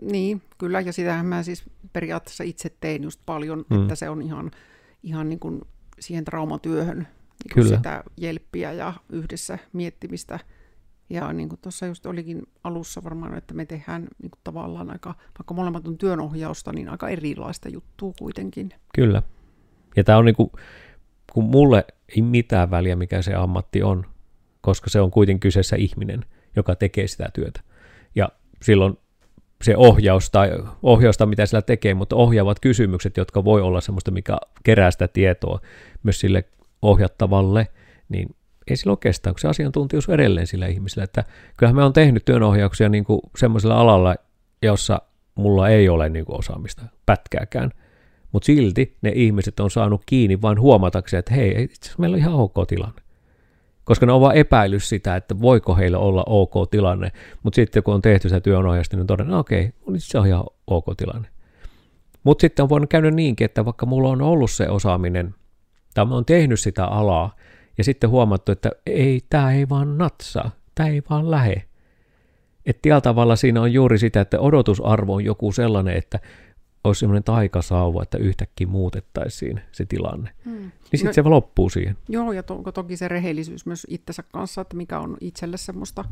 niin, 0.01 0.41
kyllä, 0.57 0.81
ja 0.81 0.93
sitähän 0.93 1.25
mä 1.25 1.43
siis 1.43 1.63
periaatteessa 1.93 2.43
itse 2.43 2.71
tein 2.79 3.03
just 3.03 3.19
paljon, 3.25 3.65
mm. 3.69 3.81
että 3.81 3.95
se 3.95 4.09
on 4.09 4.21
ihan, 4.21 4.51
ihan 5.03 5.29
niin 5.29 5.39
kuin 5.39 5.61
siihen 5.99 6.25
traumatyöhön 6.25 6.97
niin 6.97 7.53
kuin 7.53 7.63
kyllä. 7.63 7.77
sitä 7.77 8.03
jelppiä 8.17 8.71
ja 8.71 8.93
yhdessä 9.09 9.57
miettimistä. 9.73 10.39
Ja 11.09 11.33
niin 11.33 11.49
kuin 11.49 11.59
tuossa 11.61 11.85
just 11.85 12.05
olikin 12.05 12.41
alussa 12.63 13.03
varmaan, 13.03 13.37
että 13.37 13.53
me 13.53 13.65
tehdään 13.65 14.01
niin 14.01 14.31
kuin 14.31 14.39
tavallaan 14.43 14.89
aika, 14.91 15.15
vaikka 15.39 15.53
molemmat 15.53 15.87
on 15.87 15.97
työnohjausta, 15.97 16.73
niin 16.73 16.89
aika 16.89 17.09
erilaista 17.09 17.69
juttua 17.69 18.13
kuitenkin. 18.19 18.73
Kyllä. 18.95 19.21
Ja 19.95 20.03
tämä 20.03 20.17
on 20.17 20.25
niin 20.25 20.35
kuin, 20.35 20.51
kun 21.33 21.43
mulle 21.43 21.85
ei 22.15 22.21
mitään 22.21 22.71
väliä, 22.71 22.95
mikä 22.95 23.21
se 23.21 23.33
ammatti 23.33 23.83
on, 23.83 24.05
koska 24.61 24.89
se 24.89 25.01
on 25.01 25.11
kuitenkin 25.11 25.39
kyseessä 25.39 25.75
ihminen, 25.75 26.25
joka 26.55 26.75
tekee 26.75 27.07
sitä 27.07 27.29
työtä. 27.33 27.61
Ja 28.15 28.29
silloin 28.61 28.97
se 29.61 29.77
ohjaus 29.77 30.29
tai 30.29 30.51
ohjausta, 30.83 31.25
mitä 31.25 31.45
sillä 31.45 31.61
tekee, 31.61 31.93
mutta 31.93 32.15
ohjaavat 32.15 32.59
kysymykset, 32.59 33.17
jotka 33.17 33.43
voi 33.43 33.61
olla 33.61 33.81
semmoista, 33.81 34.11
mikä 34.11 34.37
kerää 34.63 34.91
sitä 34.91 35.07
tietoa 35.07 35.59
myös 36.03 36.19
sille 36.19 36.43
ohjattavalle, 36.81 37.67
niin 38.09 38.35
ei 38.67 38.77
silloin 38.77 38.99
kestä, 38.99 39.29
kun 39.29 39.39
se 39.39 39.47
asiantuntijuus 39.47 40.09
edelleen 40.09 40.47
sillä 40.47 40.67
ihmisellä. 40.67 41.03
Että 41.03 41.23
kyllähän 41.57 41.75
me 41.75 41.83
on 41.83 41.93
tehnyt 41.93 42.25
työnohjauksia 42.25 42.89
niin 42.89 43.03
kuin 43.03 43.21
semmoisella 43.37 43.81
alalla, 43.81 44.15
jossa 44.61 45.01
mulla 45.35 45.69
ei 45.69 45.89
ole 45.89 46.09
niin 46.09 46.25
kuin 46.25 46.39
osaamista 46.39 46.81
pätkääkään. 47.05 47.71
Mutta 48.31 48.45
silti 48.45 48.97
ne 49.01 49.11
ihmiset 49.15 49.59
on 49.59 49.71
saanut 49.71 50.01
kiinni 50.05 50.41
vain 50.41 50.59
huomatakseen, 50.59 51.19
että 51.19 51.33
hei, 51.33 51.63
itse 51.63 51.81
asiassa 51.81 51.99
meillä 51.99 52.15
on 52.15 52.19
ihan 52.19 52.33
ok 52.33 52.53
tilanne 52.67 53.01
koska 53.91 54.05
ne 54.05 54.11
on 54.11 54.21
vaan 54.21 54.35
epäilys 54.35 54.89
sitä, 54.89 55.15
että 55.15 55.39
voiko 55.41 55.75
heillä 55.75 55.97
olla 55.97 56.23
ok 56.27 56.69
tilanne, 56.71 57.11
mutta 57.43 57.55
sitten 57.55 57.83
kun 57.83 57.93
on 57.93 58.01
tehty 58.01 58.29
sitä 58.29 58.41
työnohjausta, 58.41 58.95
niin 58.95 59.01
on 59.01 59.07
todennut, 59.07 59.39
okei, 59.39 59.71
okay, 59.81 59.95
se 59.97 60.19
on 60.19 60.27
ihan 60.27 60.43
ok 60.67 60.85
tilanne. 60.97 61.27
Mutta 62.23 62.41
sitten 62.41 62.63
on 62.63 62.69
voinut 62.69 62.89
käydä 62.89 63.11
niinkin, 63.11 63.45
että 63.45 63.65
vaikka 63.65 63.85
mulla 63.85 64.09
on 64.09 64.21
ollut 64.21 64.51
se 64.51 64.69
osaaminen, 64.69 65.35
tai 65.93 66.05
mä 66.05 66.13
oon 66.13 66.25
tehnyt 66.25 66.59
sitä 66.59 66.85
alaa, 66.85 67.35
ja 67.77 67.83
sitten 67.83 68.09
huomattu, 68.09 68.51
että 68.51 68.71
ei, 68.85 69.21
tämä 69.29 69.51
ei 69.51 69.69
vaan 69.69 69.97
natsaa, 69.97 70.51
tämä 70.75 70.89
ei 70.89 71.01
vaan 71.09 71.31
lähe. 71.31 71.63
Että 72.65 72.89
tällä 72.89 73.01
tavalla 73.01 73.35
siinä 73.35 73.61
on 73.61 73.73
juuri 73.73 73.97
sitä, 73.97 74.21
että 74.21 74.39
odotusarvo 74.39 75.13
on 75.13 75.25
joku 75.25 75.51
sellainen, 75.51 75.97
että 75.97 76.19
olisi 76.83 76.99
semmoinen 76.99 77.23
taikasauva, 77.23 78.03
että 78.03 78.17
yhtäkkiä 78.17 78.67
muutettaisiin 78.67 79.61
se 79.71 79.85
tilanne. 79.85 80.31
Hmm. 80.45 80.53
Niin 80.53 80.71
sitten 80.93 81.07
no, 81.07 81.13
se 81.13 81.21
loppuu 81.21 81.69
siihen. 81.69 81.97
Joo, 82.09 82.31
ja 82.31 82.43
to, 82.43 82.71
toki 82.73 82.97
se 82.97 83.07
rehellisyys 83.07 83.65
myös 83.65 83.87
itsensä 83.89 84.23
kanssa, 84.33 84.61
että 84.61 84.77
mikä 84.77 84.99
on 84.99 85.17
itselle 85.21 85.57
semmoista, 85.57 86.05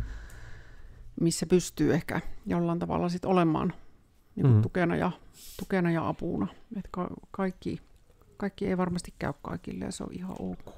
missä 1.22 1.46
pystyy 1.46 1.94
ehkä 1.94 2.22
jollain 2.46 2.80
tavalla 2.80 3.10
sit 3.10 3.26
olemaan 3.26 3.74
niin 4.36 4.48
hmm. 4.48 4.62
tukena, 4.62 4.96
ja, 4.96 5.12
tukena 5.60 5.92
ja 5.92 6.08
apuna. 6.08 6.48
Että 6.78 6.90
ka- 6.92 7.14
kaikki, 7.32 7.80
kaikki 8.38 8.68
ei 8.68 8.78
varmasti 8.78 9.14
käy 9.20 9.34
kaikille 9.42 9.86
ja 9.86 9.92
se 9.92 10.04
on 10.04 10.10
ihan 10.12 10.36
ok. 10.40 10.76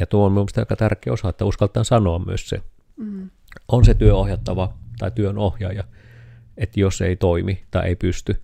Ja 0.00 0.06
tuo 0.06 0.26
on 0.26 0.32
mielestäni 0.32 0.62
aika 0.62 0.76
tärkeä 0.76 1.12
osa, 1.12 1.28
että 1.28 1.44
uskaltaa 1.44 1.84
sanoa 1.84 2.18
myös 2.18 2.48
se. 2.48 2.62
Mm. 2.96 3.30
On 3.68 3.84
se 3.84 3.94
työohjattava 3.94 4.72
tai 4.98 5.10
työnohjaaja, 5.10 5.84
että 6.56 6.80
jos 6.80 7.00
ei 7.00 7.16
toimi 7.16 7.64
tai 7.70 7.88
ei 7.88 7.96
pysty 7.96 8.42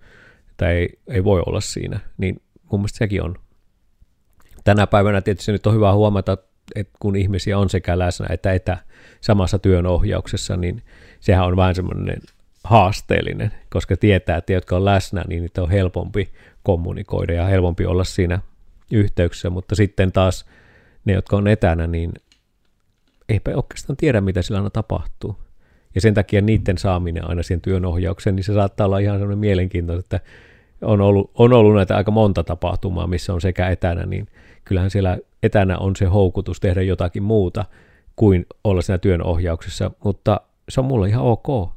tai 0.57 0.73
ei, 0.73 0.99
ei 1.07 1.23
voi 1.23 1.43
olla 1.45 1.61
siinä, 1.61 1.99
niin 2.17 2.41
mun 2.71 2.79
mielestä 2.79 2.97
sekin 2.97 3.23
on. 3.23 3.35
Tänä 4.63 4.87
päivänä 4.87 5.21
tietysti 5.21 5.51
nyt 5.51 5.67
on 5.67 5.75
hyvä 5.75 5.93
huomata, 5.93 6.37
että 6.75 6.97
kun 6.99 7.15
ihmisiä 7.15 7.57
on 7.57 7.69
sekä 7.69 7.99
läsnä 7.99 8.27
että 8.29 8.53
etä 8.53 8.77
samassa 9.21 9.59
työnohjauksessa, 9.59 10.57
niin 10.57 10.83
sehän 11.19 11.45
on 11.45 11.57
vähän 11.57 11.75
semmoinen 11.75 12.21
haasteellinen, 12.63 13.51
koska 13.69 13.97
tietää, 13.97 14.37
että 14.37 14.53
jotka 14.53 14.75
on 14.75 14.85
läsnä, 14.85 15.23
niin 15.27 15.41
niitä 15.41 15.63
on 15.63 15.71
helpompi 15.71 16.29
kommunikoida 16.63 17.33
ja 17.33 17.45
helpompi 17.45 17.85
olla 17.85 18.03
siinä 18.03 18.39
yhteyksissä, 18.91 19.49
mutta 19.49 19.75
sitten 19.75 20.11
taas 20.11 20.45
ne, 21.05 21.13
jotka 21.13 21.35
on 21.37 21.47
etänä, 21.47 21.87
niin 21.87 22.13
eipä 23.29 23.51
oikeastaan 23.55 23.97
tiedä, 23.97 24.21
mitä 24.21 24.41
sillä 24.41 24.57
aina 24.57 24.69
tapahtuu. 24.69 25.37
Ja 25.95 26.01
sen 26.01 26.13
takia 26.13 26.41
niiden 26.41 26.77
saaminen 26.77 27.29
aina 27.29 27.43
siihen 27.43 27.61
työnohjaukseen, 27.61 28.35
niin 28.35 28.43
se 28.43 28.53
saattaa 28.53 28.85
olla 28.85 28.99
ihan 28.99 29.15
sellainen 29.15 29.39
mielenkiintoista, 29.39 30.15
että 30.15 30.29
on 30.81 31.01
ollut, 31.01 31.31
on 31.35 31.53
ollut 31.53 31.75
näitä 31.75 31.97
aika 31.97 32.11
monta 32.11 32.43
tapahtumaa, 32.43 33.07
missä 33.07 33.33
on 33.33 33.41
sekä 33.41 33.69
etänä, 33.69 34.05
niin 34.05 34.27
kyllähän 34.65 34.91
siellä 34.91 35.17
etänä 35.43 35.77
on 35.77 35.95
se 35.95 36.05
houkutus 36.05 36.59
tehdä 36.59 36.81
jotakin 36.81 37.23
muuta 37.23 37.65
kuin 38.15 38.45
olla 38.63 38.81
siinä 38.81 38.97
työnohjauksessa, 38.97 39.91
mutta 40.03 40.41
se 40.69 40.79
on 40.79 40.85
mulle 40.85 41.09
ihan 41.09 41.23
ok. 41.23 41.69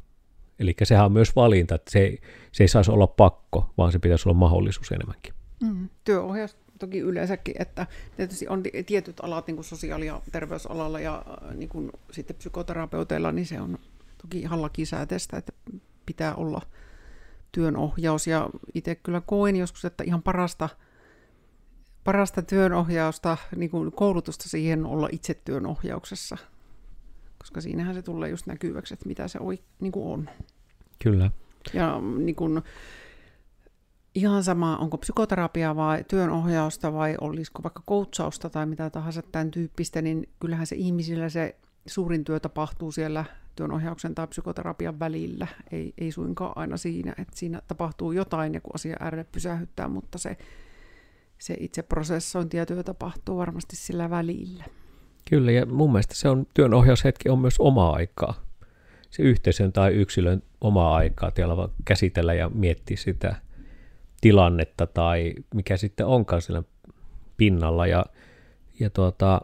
Eli 0.59 0.75
sehän 0.83 1.07
on 1.07 1.13
myös 1.13 1.37
valinta, 1.37 1.75
että 1.75 1.91
se, 1.91 2.19
se 2.53 2.65
ei 2.65 2.69
saisi 2.69 2.91
olla 2.91 3.07
pakko, 3.07 3.71
vaan 3.79 3.93
se 3.93 3.99
pitäisi 3.99 4.29
olla 4.29 4.39
mahdollisuus 4.39 4.93
enemmänkin. 4.93 5.35
Mm, 5.61 5.89
työohjaus 6.05 6.57
toki 6.79 6.99
yleensäkin, 6.99 7.55
että 7.59 7.87
tietysti 8.17 8.49
on 8.49 8.63
tietyt 8.87 9.21
alat 9.23 9.47
niin 9.47 9.57
kuin 9.57 9.65
sosiaali- 9.65 10.07
ja 10.07 10.21
terveysalalla 10.33 11.01
ja 11.01 11.25
äh, 11.29 11.55
niin 11.55 11.69
kuin 11.69 11.91
sitten 12.11 12.37
psykoterapeuteilla, 12.37 13.33
niin 13.33 13.47
se 13.47 13.61
on 13.61 13.79
toki 14.27 14.41
ihan 14.41 14.63
lakisääteistä, 14.63 15.37
että 15.37 15.53
pitää 16.07 16.35
olla 16.35 16.63
työnohjaus. 17.53 18.27
Ja 18.27 18.51
itse 18.75 18.95
kyllä 18.95 19.21
koen 19.21 19.57
joskus, 19.57 19.85
että 19.85 20.05
ihan 20.05 20.23
parasta, 20.23 20.69
parasta 22.05 22.43
työnohjausta, 22.43 23.37
niin 23.57 23.71
kuin 23.71 23.93
koulutusta 23.93 24.49
siihen 24.49 24.87
olla 24.87 25.09
itse 25.13 25.35
työnohjauksessa, 25.35 26.37
koska 27.39 27.61
siinähän 27.61 27.95
se 27.95 28.03
tulee 28.03 28.31
just 28.31 28.47
näkyväksi, 28.47 28.95
että 28.95 29.09
mitä 29.09 29.29
se 29.29 29.39
niin 29.81 29.93
kuin 29.93 30.13
on. 30.13 30.31
Kyllä. 31.03 31.31
Ja 31.75 32.01
niin 32.01 32.37
kuin, 32.37 32.63
ihan 34.15 34.45
sama, 34.45 34.77
onko 34.77 34.99
psykoterapiaa 34.99 35.77
vai 35.77 36.05
työnohjausta 36.09 36.93
vai 36.93 37.17
olisiko 37.21 37.63
vaikka 37.63 37.83
koutsausta 37.87 38.51
tai 38.51 38.67
mitä 38.67 38.91
tahansa 38.91 39.23
tämän 39.23 39.51
tyyppistä, 39.51 40.03
niin 40.03 40.29
kyllähän 40.41 40.67
se 40.67 40.77
ihmisillä 40.77 41.29
se 41.29 41.57
suurin 41.87 42.25
työ 42.25 42.41
tapahtuu 42.41 42.93
siellä 42.93 43.25
työnohjauksen 43.57 44.15
tai 44.15 44.27
psykoterapian 44.27 44.99
välillä, 44.99 45.47
ei, 45.73 45.95
ei 45.99 46.13
suinkaan 46.13 46.53
aina 46.57 46.77
siinä, 46.77 47.11
että 47.11 47.37
siinä 47.37 47.63
tapahtuu 47.69 48.13
jotain 48.13 48.55
ja 48.55 48.61
kun 48.61 48.75
asia 48.75 48.97
äärelle 49.01 49.27
pysähyttää, 49.33 49.89
mutta 49.89 50.19
se, 50.19 50.37
se 51.39 51.57
itse 51.61 51.83
prosessointi 51.83 52.57
ja 52.57 52.67
työ 52.67 52.83
tapahtuu 52.83 53.37
varmasti 53.37 53.77
sillä 53.77 54.11
välillä. 54.11 54.65
Kyllä, 55.31 55.51
ja 55.51 55.67
mun 55.67 55.93
mielestä 55.93 56.15
se 56.15 56.29
on, 56.29 56.47
työnohjaushetki 56.55 57.29
on 57.29 57.39
myös 57.39 57.59
omaa 57.59 57.93
aikaa. 57.93 58.35
Se 59.11 59.23
yhteisön 59.23 59.73
tai 59.73 59.93
yksilön 59.93 60.43
omaa 60.61 60.97
aikaa 60.97 61.31
siellä 61.35 61.69
käsitellä 61.85 62.35
ja 62.35 62.49
miettiä 62.49 62.97
sitä 62.97 63.37
tilannetta 64.21 64.87
tai 64.87 65.35
mikä 65.55 65.77
sitten 65.77 66.07
onkaan 66.07 66.43
sillä 66.43 66.63
pinnalla. 67.37 67.87
Ja, 67.87 68.07
ja 68.81 68.91
tuota, 68.91 69.41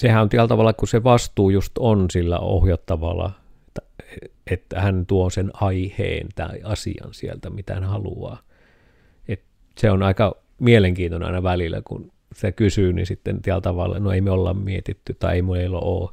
sehän 0.00 0.22
on 0.22 0.28
tällä 0.28 0.48
tavalla, 0.48 0.72
kun 0.72 0.88
se 0.88 1.04
vastuu 1.04 1.50
just 1.50 1.78
on 1.78 2.10
sillä 2.10 2.38
ohjattavalla, 2.38 3.30
että 4.50 4.80
hän 4.80 5.06
tuo 5.06 5.30
sen 5.30 5.50
aiheen 5.54 6.26
tai 6.34 6.60
asian 6.64 7.14
sieltä, 7.14 7.50
mitä 7.50 7.74
hän 7.74 7.84
haluaa. 7.84 8.38
Et 9.28 9.42
se 9.78 9.90
on 9.90 10.02
aika 10.02 10.36
mielenkiintoinen 10.58 11.26
aina 11.26 11.42
välillä, 11.42 11.82
kun 11.84 12.12
se 12.34 12.52
kysyy, 12.52 12.92
niin 12.92 13.06
sitten 13.06 13.42
tällä 13.42 13.60
tavalla, 13.60 13.98
no 13.98 14.12
ei 14.12 14.20
me 14.20 14.30
olla 14.30 14.54
mietitty 14.54 15.14
tai 15.14 15.34
ei 15.34 15.42
meillä 15.42 15.78
ole. 15.78 16.10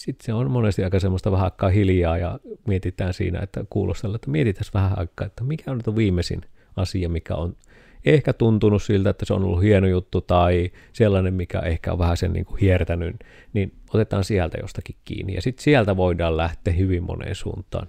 Sitten 0.00 0.26
se 0.26 0.32
on 0.32 0.50
monesti 0.50 0.84
aika 0.84 1.00
semmoista 1.00 1.32
vähän 1.32 1.44
aikaa 1.44 1.70
hiljaa 1.70 2.18
ja 2.18 2.38
mietitään 2.66 3.14
siinä, 3.14 3.40
että 3.40 3.64
kuulostella, 3.70 4.16
että 4.16 4.30
mietitään 4.30 4.70
vähän 4.74 4.98
aikaa, 4.98 5.26
että 5.26 5.44
mikä 5.44 5.70
on 5.70 5.76
nyt 5.76 5.96
viimeisin 5.96 6.40
asia, 6.76 7.08
mikä 7.08 7.34
on 7.34 7.56
ehkä 8.04 8.32
tuntunut 8.32 8.82
siltä, 8.82 9.10
että 9.10 9.24
se 9.24 9.34
on 9.34 9.44
ollut 9.44 9.62
hieno 9.62 9.86
juttu 9.86 10.20
tai 10.20 10.70
sellainen, 10.92 11.34
mikä 11.34 11.60
ehkä 11.60 11.92
on 11.92 11.98
vähän 11.98 12.16
sen 12.16 12.32
niin 12.32 12.44
kuin 12.44 12.60
hiertänyt, 12.60 13.16
niin 13.52 13.72
otetaan 13.94 14.24
sieltä 14.24 14.58
jostakin 14.60 14.96
kiinni. 15.04 15.34
Ja 15.34 15.42
sitten 15.42 15.62
sieltä 15.62 15.96
voidaan 15.96 16.36
lähteä 16.36 16.74
hyvin 16.74 17.02
moneen 17.02 17.34
suuntaan. 17.34 17.86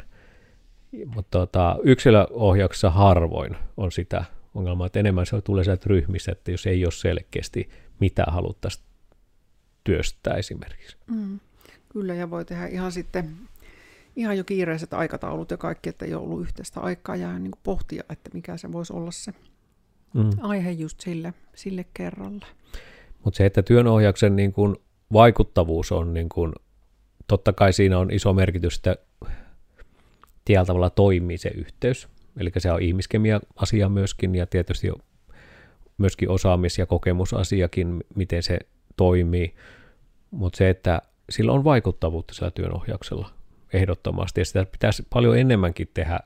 Mutta 1.06 1.40
tota, 1.40 1.76
yksilöohjauksessa 1.84 2.90
harvoin 2.90 3.56
on 3.78 3.92
sitä 3.92 4.26
ongelmaa, 4.56 4.88
että 4.88 5.00
enemmän 5.00 5.26
se 5.26 5.42
tulee 5.42 5.64
sieltä 5.64 5.84
ryhmissä, 5.86 6.32
että 6.32 6.52
jos 6.52 6.68
ei 6.68 6.86
ole 6.86 6.92
selkeästi 6.92 7.70
mitä 8.00 8.24
haluttaisiin 8.28 8.86
työstää 9.84 10.34
esimerkiksi. 10.34 10.98
Mm, 11.08 11.40
kyllä, 11.90 12.14
ja 12.14 12.30
voi 12.30 12.46
tehdä 12.46 12.68
ihan 12.68 12.92
sitten 12.92 13.36
ihan 14.16 14.38
jo 14.38 14.44
kiireiset 14.44 14.94
aikataulut 14.94 15.52
ja 15.52 15.58
kaikki, 15.58 15.90
että 15.90 16.06
ei 16.06 16.14
ollut 16.14 16.42
yhteistä 16.42 16.80
aikaa 16.80 17.16
ja 17.16 17.40
niin 17.40 17.52
pohtia, 17.64 18.04
että 18.10 18.30
mikä 18.34 18.58
se 18.58 18.72
voisi 18.72 18.94
olla 18.94 19.12
se 19.12 19.34
mm. 20.14 20.30
aihe 20.42 20.72
just 20.72 21.00
sille, 21.00 21.34
sille 21.56 21.86
kerralle. 21.94 22.46
Mutta 23.24 23.38
se, 23.38 23.46
että 23.46 23.64
työnohjauksen 23.64 24.36
niin 24.36 24.54
kun 24.54 24.82
vaikuttavuus 25.14 25.92
on, 25.92 26.14
niin 26.14 26.30
kun, 26.30 26.54
totta 27.28 27.54
kai 27.54 27.74
siinä 27.74 28.00
on 28.00 28.12
iso 28.12 28.34
merkitys, 28.34 28.76
että 28.76 28.96
tietyllä 30.46 30.66
tavalla 30.66 30.90
toimii 30.90 31.38
se 31.38 31.50
yhteys. 31.50 32.08
Eli 32.38 32.52
se 32.58 32.72
on 32.72 32.82
ihmiskemia 32.82 33.40
asia 33.56 33.90
myöskin 33.90 34.36
ja 34.36 34.48
tietysti 34.48 34.92
myöskin 35.98 36.30
osaamis- 36.30 36.80
ja 36.80 36.86
kokemusasiakin, 36.86 38.04
miten 38.16 38.44
se 38.44 38.60
toimii. 38.98 39.56
Mutta 40.32 40.58
se, 40.58 40.70
että 40.70 41.02
sillä 41.30 41.52
on 41.52 41.64
vaikuttavuutta 41.64 42.34
sillä 42.34 42.52
työnohjauksella 42.52 43.30
ehdottomasti, 43.74 44.42
ja 44.42 44.46
sitä 44.46 44.66
pitäisi 44.66 45.04
paljon 45.10 45.38
enemmänkin 45.38 45.90
tehdä 45.94 46.20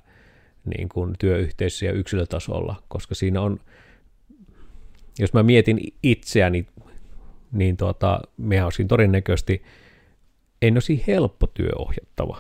niin 0.78 0.90
kuin 0.90 1.14
työyhteisössä 1.20 1.86
ja 1.86 1.92
yksilötasolla, 1.92 2.76
koska 2.88 3.16
siinä 3.16 3.42
on, 3.42 3.60
jos 5.20 5.34
mä 5.34 5.44
mietin 5.44 5.80
itseäni, 6.04 6.68
niin 7.52 7.78
tuota, 7.78 8.22
mehän 8.38 8.66
olisin 8.66 8.88
todennäköisesti, 8.88 9.64
en 10.62 10.74
olisi 10.74 11.04
helppo 11.08 11.48
työohjattava, 11.48 12.38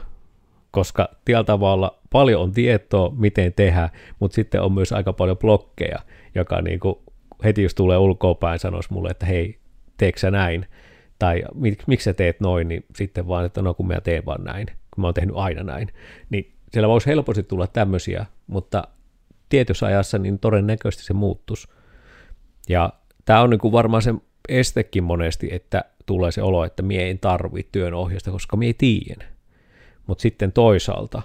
koska 0.71 1.09
tällä 1.25 1.43
tavalla 1.43 1.99
paljon 2.11 2.41
on 2.41 2.51
tietoa, 2.51 3.13
miten 3.17 3.53
tehdä, 3.53 3.89
mutta 4.19 4.35
sitten 4.35 4.61
on 4.61 4.71
myös 4.71 4.93
aika 4.93 5.13
paljon 5.13 5.37
blokkeja, 5.37 5.99
joka 6.35 6.61
niin 6.61 6.79
kuin 6.79 6.95
heti 7.43 7.63
jos 7.63 7.75
tulee 7.75 7.97
ulkoapäin 7.97 8.59
sanoisi 8.59 8.93
mulle, 8.93 9.09
että 9.09 9.25
hei, 9.25 9.59
teekö 9.97 10.19
sä 10.19 10.31
näin, 10.31 10.65
tai 11.19 11.43
mik, 11.53 11.87
miksi 11.87 12.03
sä 12.03 12.13
teet 12.13 12.39
noin, 12.39 12.67
niin 12.67 12.85
sitten 12.95 13.27
vaan, 13.27 13.45
että 13.45 13.61
no 13.61 13.73
kun 13.73 13.87
mä 13.87 14.01
teen 14.01 14.25
vaan 14.25 14.43
näin 14.43 14.67
kun 14.97 15.01
mä 15.01 15.07
oon 15.07 15.13
tehnyt 15.13 15.35
aina 15.35 15.63
näin, 15.63 15.87
niin 16.29 16.51
siellä 16.71 16.87
voisi 16.87 17.07
helposti 17.07 17.43
tulla 17.43 17.67
tämmöisiä, 17.67 18.25
mutta 18.47 18.87
tietyssä 19.49 19.85
ajassa 19.85 20.17
niin 20.17 20.39
todennäköisesti 20.39 21.05
se 21.05 21.13
muuttus. 21.13 21.69
Ja 22.69 22.93
tämä 23.25 23.41
on 23.41 23.49
niin 23.49 23.71
varmaan 23.71 24.01
se 24.01 24.13
estekin 24.49 25.03
monesti, 25.03 25.49
että 25.51 25.85
tulee 26.05 26.31
se 26.31 26.41
olo, 26.41 26.65
että 26.65 26.83
mie 26.83 27.09
en 27.09 27.19
tarvitse 27.19 27.69
työnohjausta, 27.71 28.31
koska 28.31 28.57
mie 28.57 28.73
tiedän. 28.73 29.27
Mutta 30.07 30.21
sitten 30.21 30.51
toisaalta, 30.51 31.21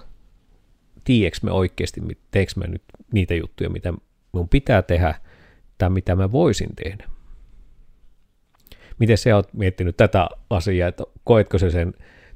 tiedätkö 1.03 1.39
me 1.43 1.51
oikeasti, 1.51 2.01
teekö 2.31 2.51
mä 2.55 2.67
nyt 2.67 2.83
niitä 3.13 3.33
juttuja, 3.33 3.69
mitä 3.69 3.93
mun 4.31 4.49
pitää 4.49 4.81
tehdä, 4.81 5.15
tai 5.77 5.89
mitä 5.89 6.15
mä 6.15 6.31
voisin 6.31 6.75
tehdä. 6.75 7.09
Miten 8.99 9.17
sä 9.17 9.35
oot 9.35 9.53
miettinyt 9.53 9.97
tätä 9.97 10.29
asiaa, 10.49 10.89
että 10.89 11.03
koetko 11.23 11.57
se 11.57 11.71
sen 11.71 11.93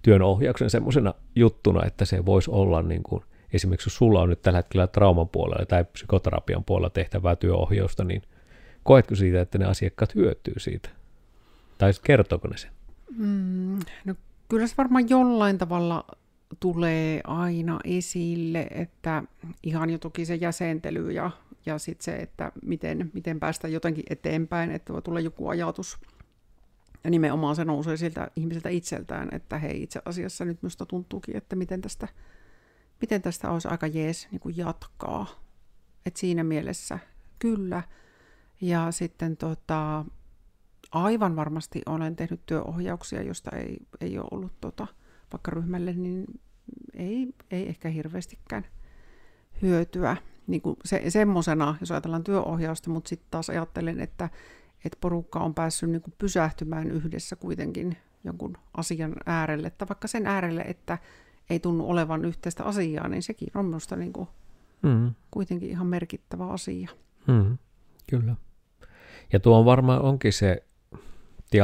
työnohjauksen 0.08 0.70
semmoisena 0.70 1.14
juttuna, 1.36 1.86
että 1.86 2.06
se 2.06 2.26
voisi 2.26 2.52
olla 2.52 2.82
niin 2.82 3.04
kuin, 3.04 3.24
esimerkiksi 3.54 3.88
jos 3.88 3.96
sulla 3.96 4.22
on 4.22 4.30
nyt 4.30 4.42
tällä 4.42 4.60
hetkellä 4.60 4.88
trauman 4.88 5.30
puolella 5.30 5.66
tai 5.66 5.86
psykoterapian 5.86 6.64
puolella 6.64 6.90
tehtävää 6.90 7.36
työohjausta, 7.36 8.04
niin 8.04 8.22
koetko 8.84 9.16
siitä, 9.16 9.42
että 9.42 9.58
ne 9.58 9.66
asiakkaat 9.66 10.16
hyötyy 10.16 10.54
siitä? 10.58 10.90
Tai 11.78 11.92
kertooko 12.04 12.48
ne 12.48 12.58
sen? 12.58 12.72
Mm, 13.18 13.80
no 14.06 14.16
kyllä 14.50 14.68
se 14.68 14.74
varmaan 14.78 15.10
jollain 15.10 15.58
tavalla 15.58 16.06
tulee 16.60 17.22
aina 17.24 17.80
esille, 17.84 18.68
että 18.72 19.24
ihan 19.64 19.90
jo 19.90 19.98
toki 19.98 20.26
se 20.26 20.36
jäsentely 20.36 21.12
ja, 21.12 21.32
ja 21.66 21.78
sitten 21.78 22.04
se, 22.04 22.16
että 22.16 22.52
miten, 22.66 23.12
miten 23.14 23.40
päästä 23.40 23.68
jotenkin 23.68 24.04
eteenpäin, 24.10 24.72
että 24.72 24.94
voi 24.94 25.02
tulla 25.02 25.20
joku 25.20 25.48
ajatus 25.48 25.98
ja 27.04 27.10
nimenomaan 27.10 27.56
se 27.56 27.66
nousee 27.66 27.98
siltä 27.98 28.32
ihmiseltä 28.36 28.70
itseltään, 28.70 29.30
että 29.32 29.58
hei 29.58 29.84
itse 29.84 30.02
asiassa 30.06 30.46
nyt 30.46 30.62
minusta 30.62 30.86
tuntuukin, 30.86 31.38
että 31.38 31.56
miten 31.56 31.82
tästä, 31.82 32.08
miten 33.02 33.22
tästä 33.22 33.52
olisi 33.52 33.68
aika 33.68 33.88
jees 33.88 34.28
niin 34.32 34.40
kuin 34.40 34.58
jatkaa. 34.58 35.28
Et 36.06 36.16
siinä 36.16 36.44
mielessä 36.44 37.00
kyllä. 37.40 37.84
Ja 38.62 38.92
sitten 38.92 39.38
tota, 39.38 40.06
Aivan 40.92 41.36
varmasti 41.36 41.82
olen 41.86 42.16
tehnyt 42.16 42.46
työohjauksia, 42.46 43.22
josta 43.22 43.52
ei, 43.56 43.78
ei 44.02 44.18
ole 44.20 44.28
ollut 44.32 44.62
tota, 44.62 44.88
vaikka 45.34 45.52
ryhmälle, 45.52 45.94
niin 45.94 46.26
ei, 46.94 47.28
ei 47.52 47.70
ehkä 47.70 47.90
hirveästikään 47.90 48.66
hyötyä 49.62 50.18
niin 50.48 50.62
kuin 50.62 50.76
se, 50.86 51.10
semmoisena, 51.10 51.76
jos 51.80 51.92
ajatellaan 51.92 52.24
työohjausta, 52.24 52.90
mutta 52.90 53.10
sitten 53.10 53.28
taas 53.32 53.50
ajattelen, 53.50 54.00
että, 54.00 54.30
että 54.88 54.98
porukka 55.02 55.40
on 55.40 55.54
päässyt 55.54 55.90
niin 55.90 56.02
kuin 56.02 56.14
pysähtymään 56.18 56.92
yhdessä 56.92 57.36
kuitenkin 57.36 57.98
jonkun 58.24 58.58
asian 58.78 59.16
äärelle, 59.26 59.68
että 59.68 59.88
vaikka 59.90 60.08
sen 60.08 60.28
äärelle, 60.28 60.62
että 60.62 60.98
ei 61.50 61.60
tunnu 61.60 61.90
olevan 61.90 62.26
yhteistä 62.26 62.64
asiaa, 62.64 63.08
niin 63.08 63.24
sekin 63.24 63.48
on 63.56 63.66
minusta 63.66 63.96
niin 63.96 64.14
kuin 64.14 64.28
mm. 64.82 65.14
kuitenkin 65.32 65.70
ihan 65.70 65.88
merkittävä 65.88 66.48
asia. 66.48 66.90
Mm. 67.28 67.58
Kyllä. 68.10 68.36
Ja 69.34 69.40
tuo 69.40 69.60
on 69.60 69.66
varmaan 69.66 70.02
onkin 70.02 70.34
se 70.34 70.64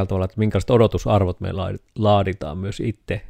tavalla, 0.08 0.24
että 0.24 0.38
minkälaiset 0.38 0.70
odotusarvot 0.70 1.40
me 1.40 1.50
laaditaan 1.98 2.58
myös 2.58 2.80
itse 2.80 3.22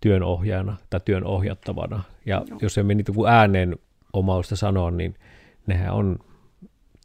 työnohjaajana 0.00 0.76
tai 0.90 1.00
työn 1.04 1.24
ohjattavana. 1.24 2.02
Ja 2.26 2.42
Joo. 2.48 2.58
jos 2.62 2.78
emme 2.78 2.94
niitä 2.94 3.12
ääneen 3.28 3.76
omausta 4.12 4.56
sanoa, 4.56 4.90
niin 4.90 5.14
nehän 5.66 5.94
on 5.94 6.18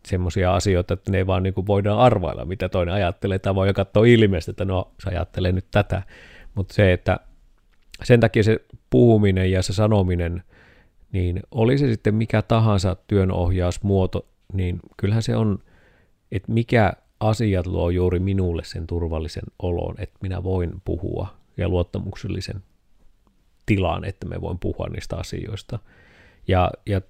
semmoisia 0.06 0.56
asioita, 0.56 0.94
että 0.94 1.12
ne 1.12 1.18
ei 1.18 1.28
vaan 1.28 1.44
niin 1.44 1.54
kuin 1.54 1.68
voidaan 1.68 2.00
arvailla, 2.00 2.46
mitä 2.46 2.70
toinen 2.70 2.96
ajattelee, 2.96 3.40
tai 3.40 3.56
voi 3.56 3.74
katsoa 3.74 4.06
ilmeistä, 4.06 4.52
että 4.52 4.66
no, 4.66 4.92
se 5.04 5.10
ajattelee 5.10 5.52
nyt 5.52 5.66
tätä. 5.72 6.02
Mutta 6.56 6.74
se, 6.74 6.94
että 6.94 7.20
sen 8.04 8.20
takia 8.20 8.44
se 8.44 8.60
puhuminen 8.90 9.52
ja 9.52 9.64
se 9.64 9.74
sanominen, 9.74 10.44
niin 11.12 11.40
oli 11.52 11.78
se 11.78 11.92
sitten 11.92 12.16
mikä 12.16 12.42
tahansa 12.42 12.96
työnohjausmuoto, 13.08 14.26
niin 14.54 14.80
kyllähän 14.98 15.24
se 15.24 15.36
on, 15.36 15.60
että 16.32 16.52
mikä 16.52 16.94
asiat 17.20 17.68
luo 17.68 17.90
juuri 17.90 18.20
minulle 18.20 18.64
sen 18.64 18.88
turvallisen 18.88 19.44
olon, 19.60 19.96
että 19.98 20.18
minä 20.22 20.44
voin 20.44 20.82
puhua 20.86 21.28
ja 21.58 21.70
luottamuksellisen 21.70 22.64
tilan, 23.66 24.06
että 24.06 24.28
me 24.28 24.42
voin 24.42 24.60
puhua 24.60 24.88
niistä 24.88 25.18
asioista. 25.18 25.80
Ja, 26.48 26.72
ja 26.86 27.02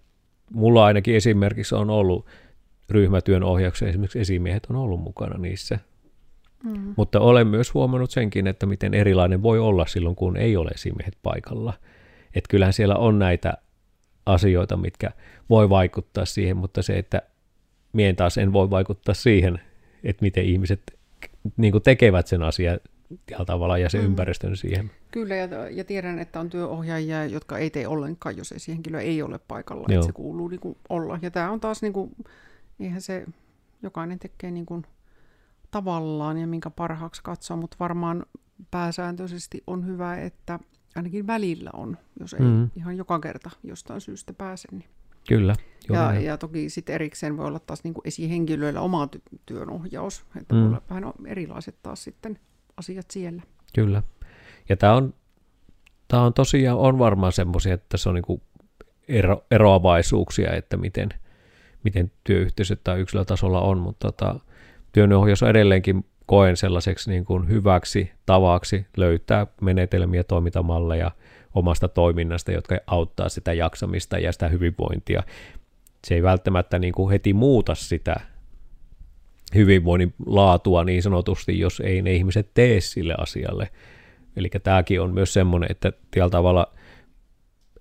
mulla 0.53 0.85
ainakin 0.85 1.15
esimerkiksi 1.15 1.75
on 1.75 1.89
ollut 1.89 2.25
ryhmätyön 2.89 3.43
ohjauksen 3.43 3.89
esimerkiksi 3.89 4.19
esimiehet 4.19 4.67
on 4.69 4.75
ollut 4.75 5.01
mukana 5.01 5.37
niissä. 5.37 5.79
Mm. 6.63 6.93
Mutta 6.95 7.19
olen 7.19 7.47
myös 7.47 7.73
huomannut 7.73 8.11
senkin, 8.11 8.47
että 8.47 8.65
miten 8.65 8.93
erilainen 8.93 9.43
voi 9.43 9.59
olla 9.59 9.85
silloin, 9.85 10.15
kun 10.15 10.37
ei 10.37 10.57
ole 10.57 10.69
esimiehet 10.69 11.17
paikalla. 11.23 11.73
Että 12.35 12.47
kyllähän 12.49 12.73
siellä 12.73 12.95
on 12.95 13.19
näitä 13.19 13.53
asioita, 14.25 14.77
mitkä 14.77 15.11
voi 15.49 15.69
vaikuttaa 15.69 16.25
siihen, 16.25 16.57
mutta 16.57 16.81
se, 16.81 16.93
että 16.93 17.21
mien 17.93 18.15
taas 18.15 18.37
en 18.37 18.53
voi 18.53 18.69
vaikuttaa 18.69 19.15
siihen, 19.15 19.59
että 20.03 20.21
miten 20.21 20.45
ihmiset 20.45 20.81
niin 21.57 21.81
tekevät 21.83 22.27
sen 22.27 22.43
asian 22.43 22.79
tällä 23.25 23.45
tavalla 23.45 23.77
ja 23.77 23.89
se 23.89 23.97
mm. 23.97 24.05
ympäristön 24.05 24.57
siihen. 24.57 24.91
Kyllä, 25.11 25.35
ja, 25.35 25.69
ja 25.69 25.83
tiedän, 25.83 26.19
että 26.19 26.39
on 26.39 26.49
työohjaajia, 26.49 27.25
jotka 27.25 27.57
ei 27.57 27.69
tee 27.69 27.87
ollenkaan, 27.87 28.37
jos 28.37 28.53
henkilö 28.67 29.01
ei 29.01 29.21
ole 29.21 29.39
paikalla, 29.47 29.85
Joo. 29.89 29.99
että 29.99 30.05
se 30.05 30.13
kuuluu 30.13 30.47
niin 30.47 30.59
kuin 30.59 30.77
olla. 30.89 31.19
Ja 31.21 31.31
tämä 31.31 31.51
on 31.51 31.59
taas, 31.59 31.81
niin 31.81 31.93
kuin, 31.93 32.15
eihän 32.79 33.01
se, 33.01 33.25
jokainen 33.81 34.19
tekee 34.19 34.51
niin 34.51 34.65
kuin 34.65 34.85
tavallaan 35.71 36.37
ja 36.37 36.47
minkä 36.47 36.69
parhaaksi 36.69 37.23
katsoo, 37.23 37.57
mutta 37.57 37.77
varmaan 37.79 38.25
pääsääntöisesti 38.71 39.63
on 39.67 39.85
hyvä, 39.85 40.17
että 40.17 40.59
ainakin 40.95 41.27
välillä 41.27 41.69
on, 41.73 41.97
jos 42.19 42.33
ei 42.33 42.39
mm. 42.39 42.69
ihan 42.75 42.97
joka 42.97 43.19
kerta 43.19 43.49
jostain 43.63 44.01
syystä 44.01 44.33
pääse. 44.33 44.67
Niin. 44.71 44.89
Kyllä. 45.27 45.55
Ja, 45.89 46.13
ja 46.19 46.37
toki 46.37 46.69
sitten 46.69 46.95
erikseen 46.95 47.37
voi 47.37 47.45
olla 47.45 47.59
taas 47.59 47.83
niin 47.83 47.93
kuin 47.93 48.07
esihenkilöillä 48.07 48.81
oma 48.81 49.07
ty- 49.15 49.39
työnohjaus, 49.45 50.25
että 50.39 50.55
mm. 50.55 50.61
voi 50.61 50.67
olla 50.67 50.81
vähän 50.89 51.03
erilaiset 51.25 51.75
taas 51.83 52.03
sitten 52.03 52.39
asiat 52.77 53.11
siellä. 53.11 53.41
Kyllä. 53.75 54.03
Ja 54.69 54.77
tämä 54.77 54.93
on, 54.93 55.13
tämä 56.07 56.23
on 56.23 56.33
tosiaan 56.33 56.77
on 56.77 56.99
varmaan 56.99 57.31
semmoisia, 57.31 57.73
että 57.73 57.97
se 57.97 58.09
on 58.09 58.15
niin 58.15 58.41
ero, 59.07 59.45
eroavaisuuksia, 59.51 60.53
että 60.53 60.77
miten, 60.77 61.09
miten 61.85 62.11
työyhteisöt 62.23 62.83
tai 62.83 62.99
yksilötasolla 62.99 63.61
on, 63.61 63.77
mutta 63.77 64.11
tota, 64.11 64.39
työnohjaus 64.91 65.43
on 65.43 65.49
edelleenkin 65.49 66.05
koen 66.25 66.57
sellaiseksi 66.57 67.09
niin 67.11 67.25
kuin 67.25 67.49
hyväksi 67.49 68.11
tavaksi 68.25 68.85
löytää 68.97 69.47
menetelmiä, 69.61 70.23
toimintamalleja 70.23 71.11
omasta 71.55 71.87
toiminnasta, 71.87 72.51
jotka 72.51 72.77
auttaa 72.87 73.29
sitä 73.29 73.53
jaksamista 73.53 74.19
ja 74.19 74.31
sitä 74.31 74.47
hyvinvointia. 74.47 75.23
Se 76.07 76.15
ei 76.15 76.23
välttämättä 76.23 76.79
niin 76.79 76.93
kuin 76.93 77.11
heti 77.11 77.33
muuta 77.33 77.75
sitä 77.75 78.15
hyvinvoinnin 79.55 80.13
laatua 80.25 80.83
niin 80.83 81.03
sanotusti, 81.03 81.59
jos 81.59 81.79
ei 81.79 82.01
ne 82.01 82.13
ihmiset 82.13 82.49
tee 82.53 82.81
sille 82.81 83.15
asialle. 83.17 83.69
Eli 84.35 84.49
tämäkin 84.63 85.01
on 85.01 85.13
myös 85.13 85.33
semmoinen, 85.33 85.71
että 85.71 85.93
tällä 86.11 86.29
tavalla, 86.29 86.73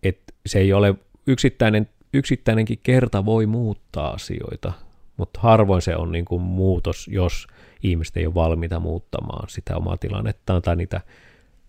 että 0.02 0.32
se 0.46 0.58
ei 0.58 0.72
ole 0.72 0.94
yksittäinen, 1.26 1.88
yksittäinenkin 2.14 2.80
kerta 2.82 3.24
voi 3.24 3.46
muuttaa 3.46 4.10
asioita, 4.10 4.72
mutta 5.16 5.40
harvoin 5.40 5.82
se 5.82 5.96
on 5.96 6.12
niin 6.12 6.24
kuin 6.24 6.42
muutos, 6.42 7.08
jos 7.08 7.46
ihmiset 7.82 8.16
ei 8.16 8.26
ole 8.26 8.34
valmiita 8.34 8.80
muuttamaan 8.80 9.48
sitä 9.48 9.76
omaa 9.76 9.96
tilannettaan 9.96 10.62
tai 10.62 10.76
niitä 10.76 11.00